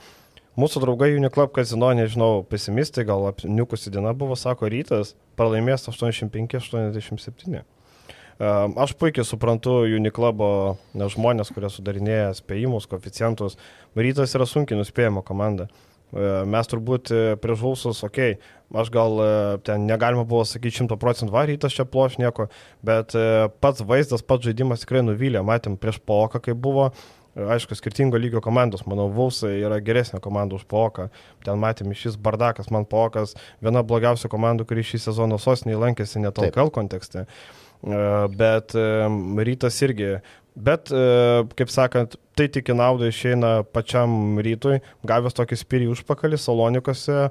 [0.59, 7.65] mūsų draugai Uniclub kazino, nežinau, pesimistai, gal apniukusi diena buvo, sako, rytas pralaimės 85-87.
[8.39, 13.57] Aš puikiai suprantu Uniclubo žmonės, kurie sudarinėja spėjimus, koficijantus.
[13.99, 15.67] Rytas yra sunkiai nuspėjama komanda.
[16.49, 20.99] Mes turbūt e, prieš Vulsus, okei, okay, aš gal e, ten negalima buvo sakyti šimto
[21.01, 22.49] procentų varytas čia ploš nieko,
[22.85, 25.43] bet e, pats vaizdas, pats žaidimas tikrai nuvylė.
[25.47, 26.91] Matėm prieš Poką, kai buvo,
[27.39, 31.09] aišku, skirtingo lygio komandos, manau, Vulsai yra geresnė komanda už Poką.
[31.47, 36.41] Ten matėm šis bardakas, man Pokas, viena blogiausių komandų, kuri šį sezoną sostinėje lankėsi net
[36.41, 37.29] LKL kontekste.
[37.79, 40.17] Bet rytas irgi
[40.59, 47.29] Bet, kaip sakant, tai tik į naudą išeina pačiam rytui, gavęs tokį spyrį užpakalį, Salonikose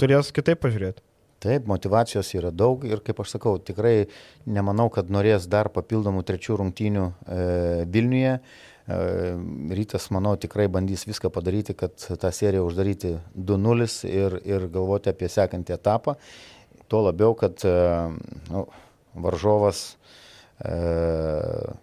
[0.00, 1.04] turės kitaip pažiūrėti.
[1.44, 4.08] Taip, motivacijos yra daug ir, kaip aš sakau, tikrai
[4.48, 7.42] nemanau, kad norės dar papildomų trečių rungtynių e,
[7.92, 8.32] Vilniuje.
[8.40, 8.98] E,
[9.76, 15.28] rytas, manau, tikrai bandys viską padaryti, kad tą seriją uždaryti 2-0 ir, ir galvoti apie
[15.30, 16.16] sekantį etapą.
[16.88, 17.76] Tuo labiau, kad e,
[18.48, 18.64] nu,
[19.26, 19.90] varžovas
[20.56, 20.76] E,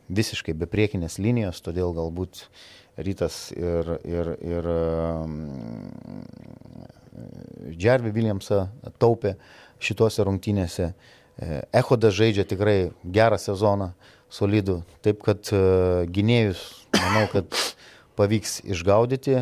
[0.10, 2.48] visiškai be priekinės linijos, todėl galbūt
[2.98, 4.70] rytas ir, ir, ir
[7.74, 8.66] Džervi Williamsą
[9.02, 9.36] taupė
[9.84, 10.94] šituose rungtynėse.
[11.74, 13.92] Ehodas žaidžia tikrai gerą sezoną,
[14.34, 15.62] solidų, taip kad e,
[16.14, 16.62] gynėjus,
[16.98, 17.50] manau, kad
[18.18, 19.40] pavyks išgaudyti,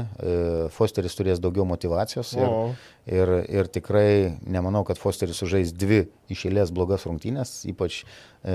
[0.76, 2.62] Fosteris turės daugiau motivacijos ir, o.
[3.06, 8.02] ir, ir tikrai nemanau, kad Fosteris sužais dvi iš eilės blogas rungtynės, ypač
[8.42, 8.54] E,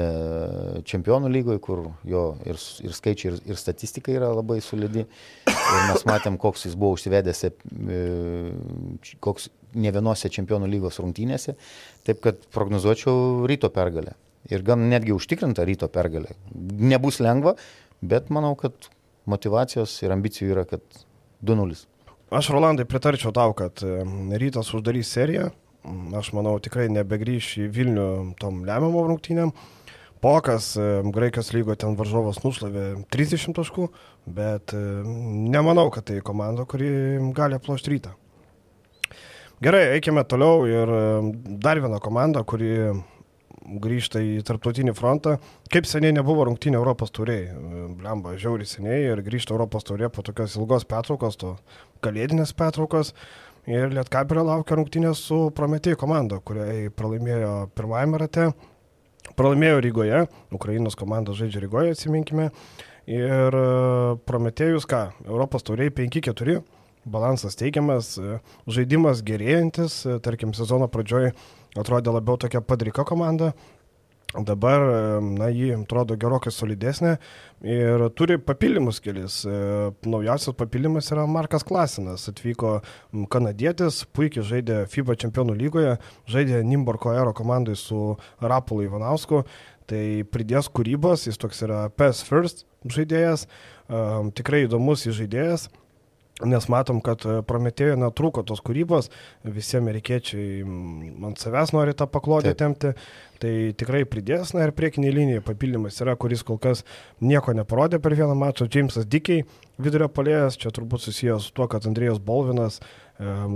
[0.82, 5.04] čempionų lygoje, kur jo ir, ir skaičiai, ir, ir statistika yra labai solidi.
[5.46, 7.52] Ir mes matėm, koks jis buvo užsivedęs, e,
[9.22, 9.46] koks
[9.78, 11.54] ne vienose čempionų lygos rungtynėse.
[12.06, 14.16] Taip kad prognozuočiau ryto pergalę.
[14.50, 16.34] Ir gan netgi užtikrinta ryto pergalė.
[16.82, 17.54] Nebus lengva,
[18.02, 18.90] bet manau, kad
[19.30, 20.82] motivacijos ir ambicijų yra, kad
[21.46, 21.84] 2-0.
[22.34, 23.82] Aš, Rolandai, pritarčiau tau, kad
[24.42, 25.52] rytas uždarys seriją.
[26.18, 28.06] Aš manau, tikrai nebegrįš į Vilnių
[28.40, 29.52] tom lemiamom rungtynėm.
[30.24, 30.72] Pokas,
[31.14, 33.90] Graikijos lygo ten varžovas nušlavė 30 taškų,
[34.26, 36.88] bet nemanau, kad tai komanda, kuri
[37.36, 38.14] gali aplošti rytą.
[39.62, 40.90] Gerai, eikime toliau ir
[41.62, 42.72] dar viena komanda, kuri
[43.82, 45.36] grįžta į tarptautinį frontą.
[45.72, 47.56] Kaip seniai nebuvo rungtynė Europos turėjai.
[47.98, 51.56] Blemba, žiauriai seniai ir grįžta Europos turė po tokios ilgos pertraukos, to
[52.06, 53.12] kalėdinės pertraukos.
[53.66, 58.50] Ir Lietkabelio laukia rungtynės su Prometėjų komanda, kuriai pralaimėjo pirmajame rate
[59.34, 60.20] Pralaimėjo Rygoje,
[60.54, 62.50] Ukrainos komanda žaidžia Rygoje, atsiminkime.
[63.10, 63.66] Ir e,
[64.28, 66.60] Prometėjus ką, Europos tauriai 5-4,
[67.10, 68.38] balansas teigiamas, e,
[68.70, 71.34] žaidimas gerėjantis, e, tarkim, sezono pradžioje
[71.76, 73.52] atrodė labiau tokia padrika komanda,
[74.34, 74.82] Dabar,
[75.22, 77.14] na, jį atrodo gerokai solidesnė
[77.64, 79.38] ir turi papildymus kelis.
[79.48, 79.52] E,
[80.04, 82.26] naujausias papildymas yra Markas Klasinas.
[82.28, 82.80] Atvyko
[83.32, 85.94] kanadietis, puikiai žaidė FIBA čempionų lygoje,
[86.28, 89.44] žaidė Nimborko Aero komandai su Rapulu Ivanausku.
[89.86, 90.04] Tai
[90.34, 93.46] pridės kūrybos, jis toks yra PES First žaidėjas,
[94.36, 95.70] tikrai įdomus žaidėjas.
[96.44, 99.06] Nes matom, kad e, Prometėjo netrūko tos kūrybos,
[99.48, 100.64] visi amerikiečiai
[101.24, 102.90] ant savęs nori tą paklodę temti,
[103.40, 106.84] tai tikrai pridės, na ir priekinė linija papildymas yra, kuris kol kas
[107.24, 109.46] nieko neparodė per vieną mačą, Jamesas Dikiai
[109.80, 112.84] vidurio palėjas, čia turbūt susijęs su tuo, kad Andrėjos Bolvinas e,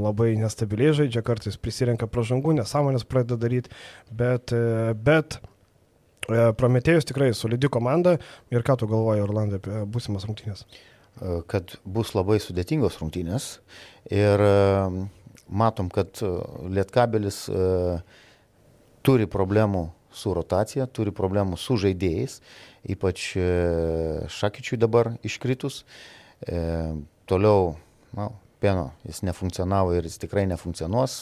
[0.00, 3.74] labai nestabiliai žaidžia, kartais prisirenka pražangų, nesąmonės pradeda daryti,
[4.08, 8.16] bet, e, bet e, Prometėjus tikrai solidi komanda.
[8.48, 10.64] Ir ką tu galvoji, Orlandai, apie būsimas rungtynės?
[11.50, 13.58] Kad bus labai sudėtingos rungtynės
[14.08, 15.08] ir e,
[15.48, 16.30] matom, kad e,
[16.72, 17.64] Lietkabelis e,
[19.04, 22.40] turi problemų su rotacija, turi problemų su žaidėjais,
[22.90, 23.28] ypač
[24.34, 25.84] Šakyčiui dabar iškritus.
[27.30, 27.76] Toliau,
[28.16, 28.26] na,
[28.58, 31.14] pieno jis nefunkcionavo ir jis tikrai nefunkcionuos,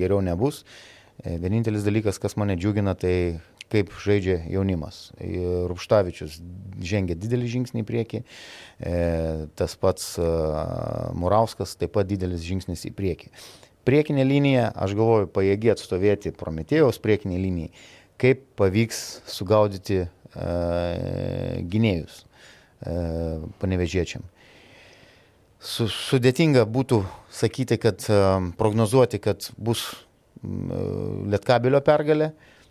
[0.00, 0.62] geriau nebus.
[1.20, 3.36] Vienintelis dalykas, kas mane džiugina, tai
[3.70, 5.10] kaip žaidžia jaunimas.
[5.70, 6.38] Rupštavičius
[6.82, 8.94] žengia didelį žingsnį į priekį, e,
[9.58, 10.28] tas pats e,
[11.18, 13.30] Murauskas taip pat didelis žingsnis į priekį.
[13.86, 17.70] Priekinė linija, aš galvoju, pajėgi atstovėti Prometėjos priekinė linija,
[18.20, 20.10] kaip pavyks sugaudyti uh,
[21.64, 22.26] gynėjus
[23.60, 24.22] panevežiečiam.
[25.60, 27.02] Su, sudėtinga būtų
[27.32, 28.04] sakyti, kad
[28.60, 29.84] prognozuoti, kad bus
[30.40, 32.30] Lietkabelio pergalė,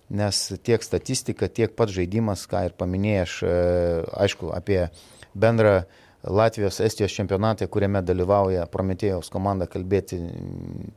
[0.09, 3.55] nes tiek statistika, tiek pats žaidimas, ką ir paminėjai, aš e,
[4.25, 4.85] aišku apie
[5.37, 5.83] bendrą
[6.23, 10.19] Latvijos, Estijos čempionatą, kuriame dalyvauja Prometėjos komanda, kalbėti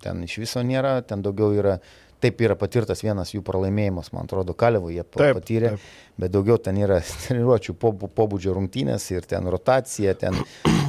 [0.02, 1.76] ten iš viso nėra, ten daugiau yra
[2.22, 5.86] taip yra patirtas vienas jų pralaimėjimas, man atrodo, Kalevų jie taip, patyrė, taip.
[6.22, 10.38] bet daugiau ten yra treniruočių pobūdžio rungtynės ir ten rotacija, ten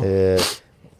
[0.05, 0.37] e,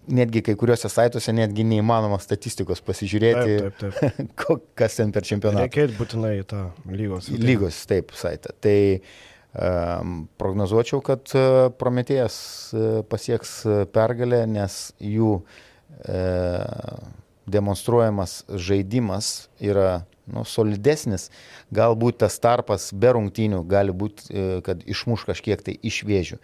[0.07, 4.63] netgi kai kuriuose saituose netgi neįmanoma statistikos pasižiūrėti, taip, taip, taip.
[4.79, 5.67] kas ten per čempionatą.
[5.67, 7.29] Reikia būtinai tą lygos.
[7.39, 8.53] Lygos, taip, saitą.
[8.63, 12.37] Tai um, prognozuočiau, kad uh, Prometėjas
[12.75, 13.59] uh, pasieks
[13.95, 17.13] pergalę, nes jų uh,
[17.49, 21.30] demonstruojamas žaidimas yra nu, solidesnis,
[21.76, 24.30] galbūt tas tarpas be rungtynių gali būti,
[24.65, 26.39] kad išmuš kažkiek tai iš vėžių,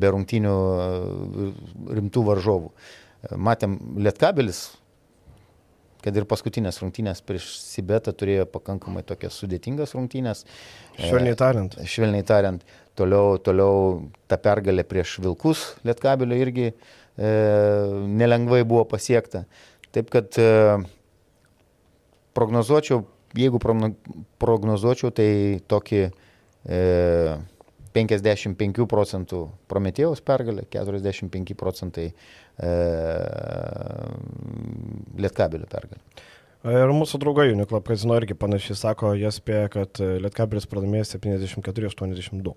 [0.00, 0.54] be rungtynių
[1.98, 2.72] rimtų varžovų.
[3.40, 4.66] Matėm, Lietkabelis,
[6.04, 10.44] kad ir paskutinės rungtynės prieš Sibetą turėjo pakankamai tokias sudėtingas rungtynės.
[10.98, 11.78] Švelniai tariant.
[11.88, 12.64] Švelniai tariant.
[12.98, 16.74] Toliau, toliau ta pergalė prieš Vilkus Lietkabelio irgi e,
[18.20, 19.46] nelengvai buvo pasiekta.
[19.96, 20.50] Taip kad e,
[22.34, 23.04] prognozuočiau,
[23.38, 25.28] jeigu prognozuočiau, tai
[25.70, 26.80] tokį e,
[27.94, 32.70] 55 procentų Prometėjaus pergalė, 45 procentai e,
[35.20, 36.02] Lietkabelio pergalė.
[36.64, 42.54] Ir mūsų draugai Uniklap kazino irgi panašiai sako, jie spėja, kad Lietkabelis pralaimėjo 74-82.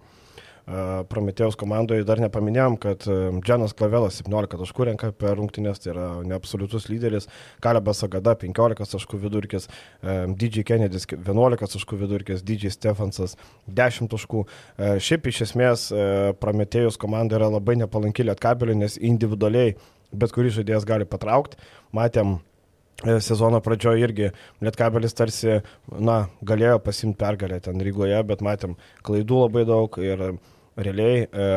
[0.68, 3.06] Prometėjos komandoje dar nepaminėjom, kad
[3.40, 7.30] Džanas Klavelas 17 taškų renka per rungtynės, tai yra neabsoliutus lyderis,
[7.64, 9.70] Kalebas Agada 15 taškų vidurkis,
[10.04, 13.38] DJ Kennedys 11 taškų vidurkis, DJ Stefansas
[13.80, 14.44] 10 taškų.
[15.08, 15.88] Šiaip iš esmės
[16.42, 19.78] Prometėjos komanda yra labai nepalanki lietkabeliui, nes individualiai
[20.12, 21.60] bet kuris žaidėjas gali patraukti.
[21.96, 22.38] Matėm
[23.22, 24.30] sezono pradžioje irgi
[24.64, 25.60] Lietkabelis tarsi,
[25.94, 30.24] na, galėjo pasimti pergalę ten Rygoje, bet matėm klaidų labai daug ir
[30.78, 31.48] realiai e,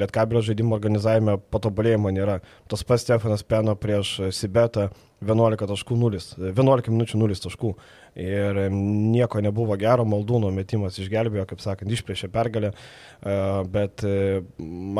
[0.00, 2.38] Lietkabelio žaidimo organizavime patobulėjimo nėra.
[2.70, 4.88] Tas pats Stefanas Peno prieš Sibetą
[5.24, 6.20] 11.0,
[6.54, 7.72] 11 minučių 0 taškų.
[8.18, 13.34] Ir nieko nebuvo gero, Maldūno metimas išgelbėjo, kaip sakant, išpriešė pergalę, e,
[13.70, 14.40] bet e,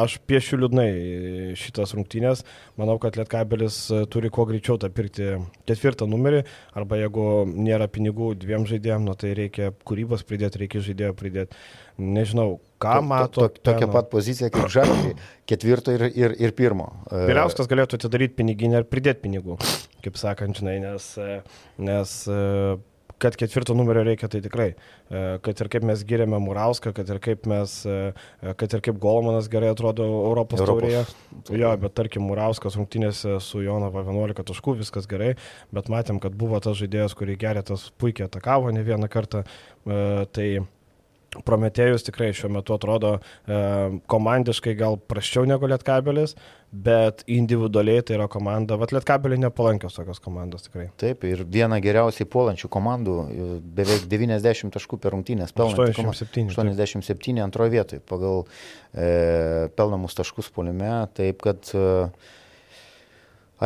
[0.03, 0.89] aš piešiu liūdnai
[1.59, 2.45] šitas rungtynės.
[2.79, 3.81] Manau, kad Lietkabelis
[4.13, 5.33] turi kuo greičiau tą pirkti
[5.67, 6.45] ketvirtą numerį,
[6.79, 11.59] arba jeigu nėra pinigų dviem žaidėjim, nu, tai reikia kūrybos pridėti, reikia žaidėjo pridėti
[11.99, 13.43] nežinau, ką mato.
[13.43, 15.15] To, to, tokia pat pozicija kaip žalį,
[15.51, 16.93] ketvirto ir, ir, ir pirmo.
[17.11, 19.59] Piliauskas e, galėtų atidaryti piniginę ir pridėti pinigų,
[20.05, 21.41] kaip sakant, žinai, nes, e,
[21.83, 22.39] nes e,
[23.19, 24.69] kad ketvirto numerio reikia, tai tikrai.
[25.43, 27.73] Kad ir kaip mes giriame Murauską, kad ir kaip mes,
[28.61, 30.85] kad ir kaip Golmanas gerai atrodo Europos, Europos.
[30.87, 31.59] taurėje.
[31.59, 35.33] Jo, bet tarkim, Murauskas rungtynėse su Jonava 11 taškų, viskas gerai,
[35.75, 39.43] bet matėm, kad buvo tas žaidėjas, kurį gerėtas puikiai atakavo ne vieną kartą.
[39.83, 40.49] Tai
[41.29, 43.59] Prometėjus tikrai šiuo metu atrodo e,
[44.09, 46.33] komandiškai gal praščiau negu Lietkabelis,
[46.73, 50.89] bet individualiai tai yra komanda, bet Lietkabeliai nepalankios tokios komandos tikrai.
[51.01, 53.19] Taip, ir viena geriausiai puolančių komandų,
[53.77, 55.77] beveik 90 taškų per rungtynės pelno.
[55.77, 56.49] 87.
[56.57, 58.45] 87 antroje vietoje pagal
[58.93, 62.09] e, pelnamus taškus polime, taip kad, e,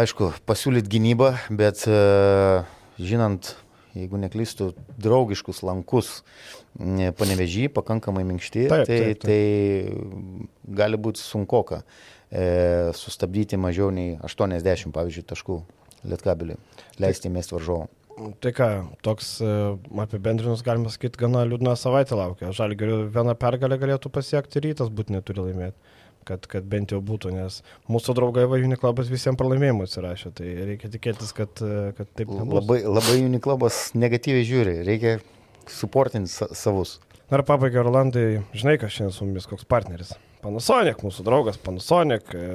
[0.02, 1.98] aišku, pasiūlyt gynybą, bet e,
[3.02, 3.54] žinant
[3.96, 4.72] jeigu neklystu,
[5.02, 6.20] draugiškus lankus
[7.18, 9.28] panevežį, pakankamai minkšti, taip, tai, taip, taip.
[9.28, 15.58] tai gali būti sunkoka e, sustabdyti mažiau nei 80, pavyzdžiui, taškų
[16.12, 16.60] lietkabeliui,
[17.02, 17.90] leisti mėsti varžovą.
[18.44, 18.68] Tai ką,
[19.04, 19.50] toks e,
[20.04, 22.52] apibendrinus galima sakyti, gana liūdna savaitė laukia.
[22.54, 25.92] Žalgiriu vieną pergalę galėtų pasiekti rytas, būtinai turi laimėti
[26.28, 27.60] kad, kad bent jau būtų, nes
[27.90, 31.62] mūsų draugai va Uniklubas visiems pralaimėjimus įrašė, tai reikia tikėtis, kad,
[31.98, 32.60] kad taip nebus.
[32.60, 35.16] Labai, labai Uniklubas negatyviai žiūri, reikia
[35.70, 36.98] suportinti savus.
[37.30, 40.12] Na ir pabaigai, Rolandai, žinai, kas šiandien su mumis, koks partneris.
[40.42, 42.46] Panasonic, mūsų draugas Panasonic, e,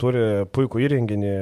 [0.00, 0.24] turi
[0.56, 1.32] puikų įrenginį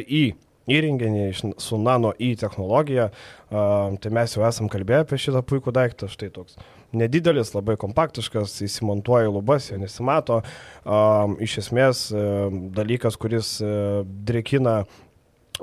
[0.00, 0.22] RI
[0.66, 3.10] įrenginį su nano į technologija.
[3.50, 6.10] Tai mes jau esam kalbėję apie šitą puikų daiktą.
[6.10, 6.58] Štai toks
[6.96, 10.40] nedidelis, labai kompaktiškas, įsimontuoja lubas, jo nesimato.
[11.42, 12.06] Iš esmės
[12.76, 13.56] dalykas, kuris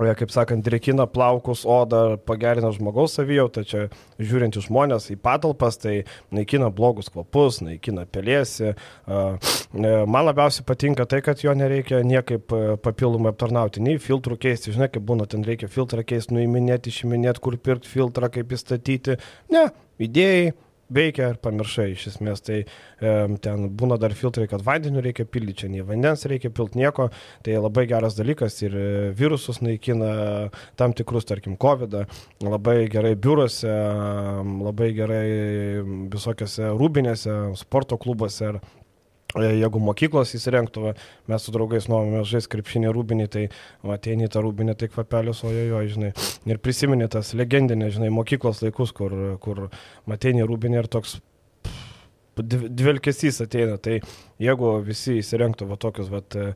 [0.02, 3.84] e, drėkina kaip sakant, drėkina plaukus, odą, pagerina žmogaus savijautą, čia
[4.18, 6.00] žiūrint į žmonės, į patalpas, tai
[6.34, 8.74] naikina blogus kvapus, naikina pelėsi.
[8.74, 9.22] E,
[9.74, 14.90] man labiausiai patinka tai, kad jo nereikia niekaip e, papildomai aptarnauti, nei filtrų keisti, žinai,
[14.94, 19.20] kaip būna, ten reikia filtrą keisti, nuiminėti, išiminėti, kur pirkti filtrą, kaip įstatyti.
[19.54, 19.68] Ne,
[20.02, 20.54] idėjai,
[20.94, 22.44] veikia ir pamiršai iš esmės.
[22.46, 23.14] Tai e,
[23.44, 27.10] ten būna dar filtrai, kad vandeniu reikia pildyti, čia nei vandens reikia pilti nieko.
[27.46, 32.06] Tai labai geras dalykas ir e, virusus naikina tam tikrus, tarkim, COVID, -ą.
[32.44, 33.74] labai gerai biurose,
[34.44, 35.28] labai gerai
[36.14, 38.54] visokiose rūbinėse, sporto klubuose.
[38.54, 38.60] Ir
[39.42, 40.94] jeigu mokyklos įsirengtų, va,
[41.32, 43.46] mes su draugais nuomėmės žais krepšinį rūbinį, tai
[43.96, 46.14] ateini tą rūbinį, tai kvapelius, ojojo, žinai.
[46.50, 49.68] Ir prisiminė tas legendinės, žinai, mokyklos laikus, kur, kur
[50.12, 51.18] ateini rūbinį ir toks
[52.42, 53.78] dvilkesys ateina.
[53.82, 54.00] Tai
[54.42, 56.48] jeigu visi įsirengtų va tokius va, e,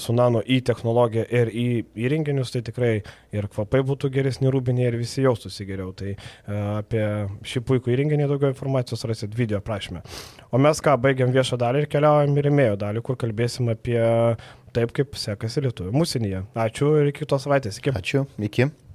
[0.00, 1.66] su nano į technologiją ir į
[2.06, 2.92] įrenginius, tai tikrai
[3.34, 5.92] ir kvapai būtų geresni rūbiniai ir visi jaustųsi geriau.
[5.96, 6.18] Tai e,
[6.80, 7.04] apie
[7.46, 10.04] šį puikų įrenginį daugiau informacijos rasit video prašymę.
[10.50, 14.00] O mes ką, baigiam viešą dalį ir keliaujam į remėjo dalį, kur kalbėsim apie
[14.74, 16.46] taip, kaip sekasi lietuvių musinėje.
[16.58, 17.78] Ačiū ir iki kitos savaitės.
[17.80, 17.94] Iki.
[17.94, 18.72] Ačiū, iki.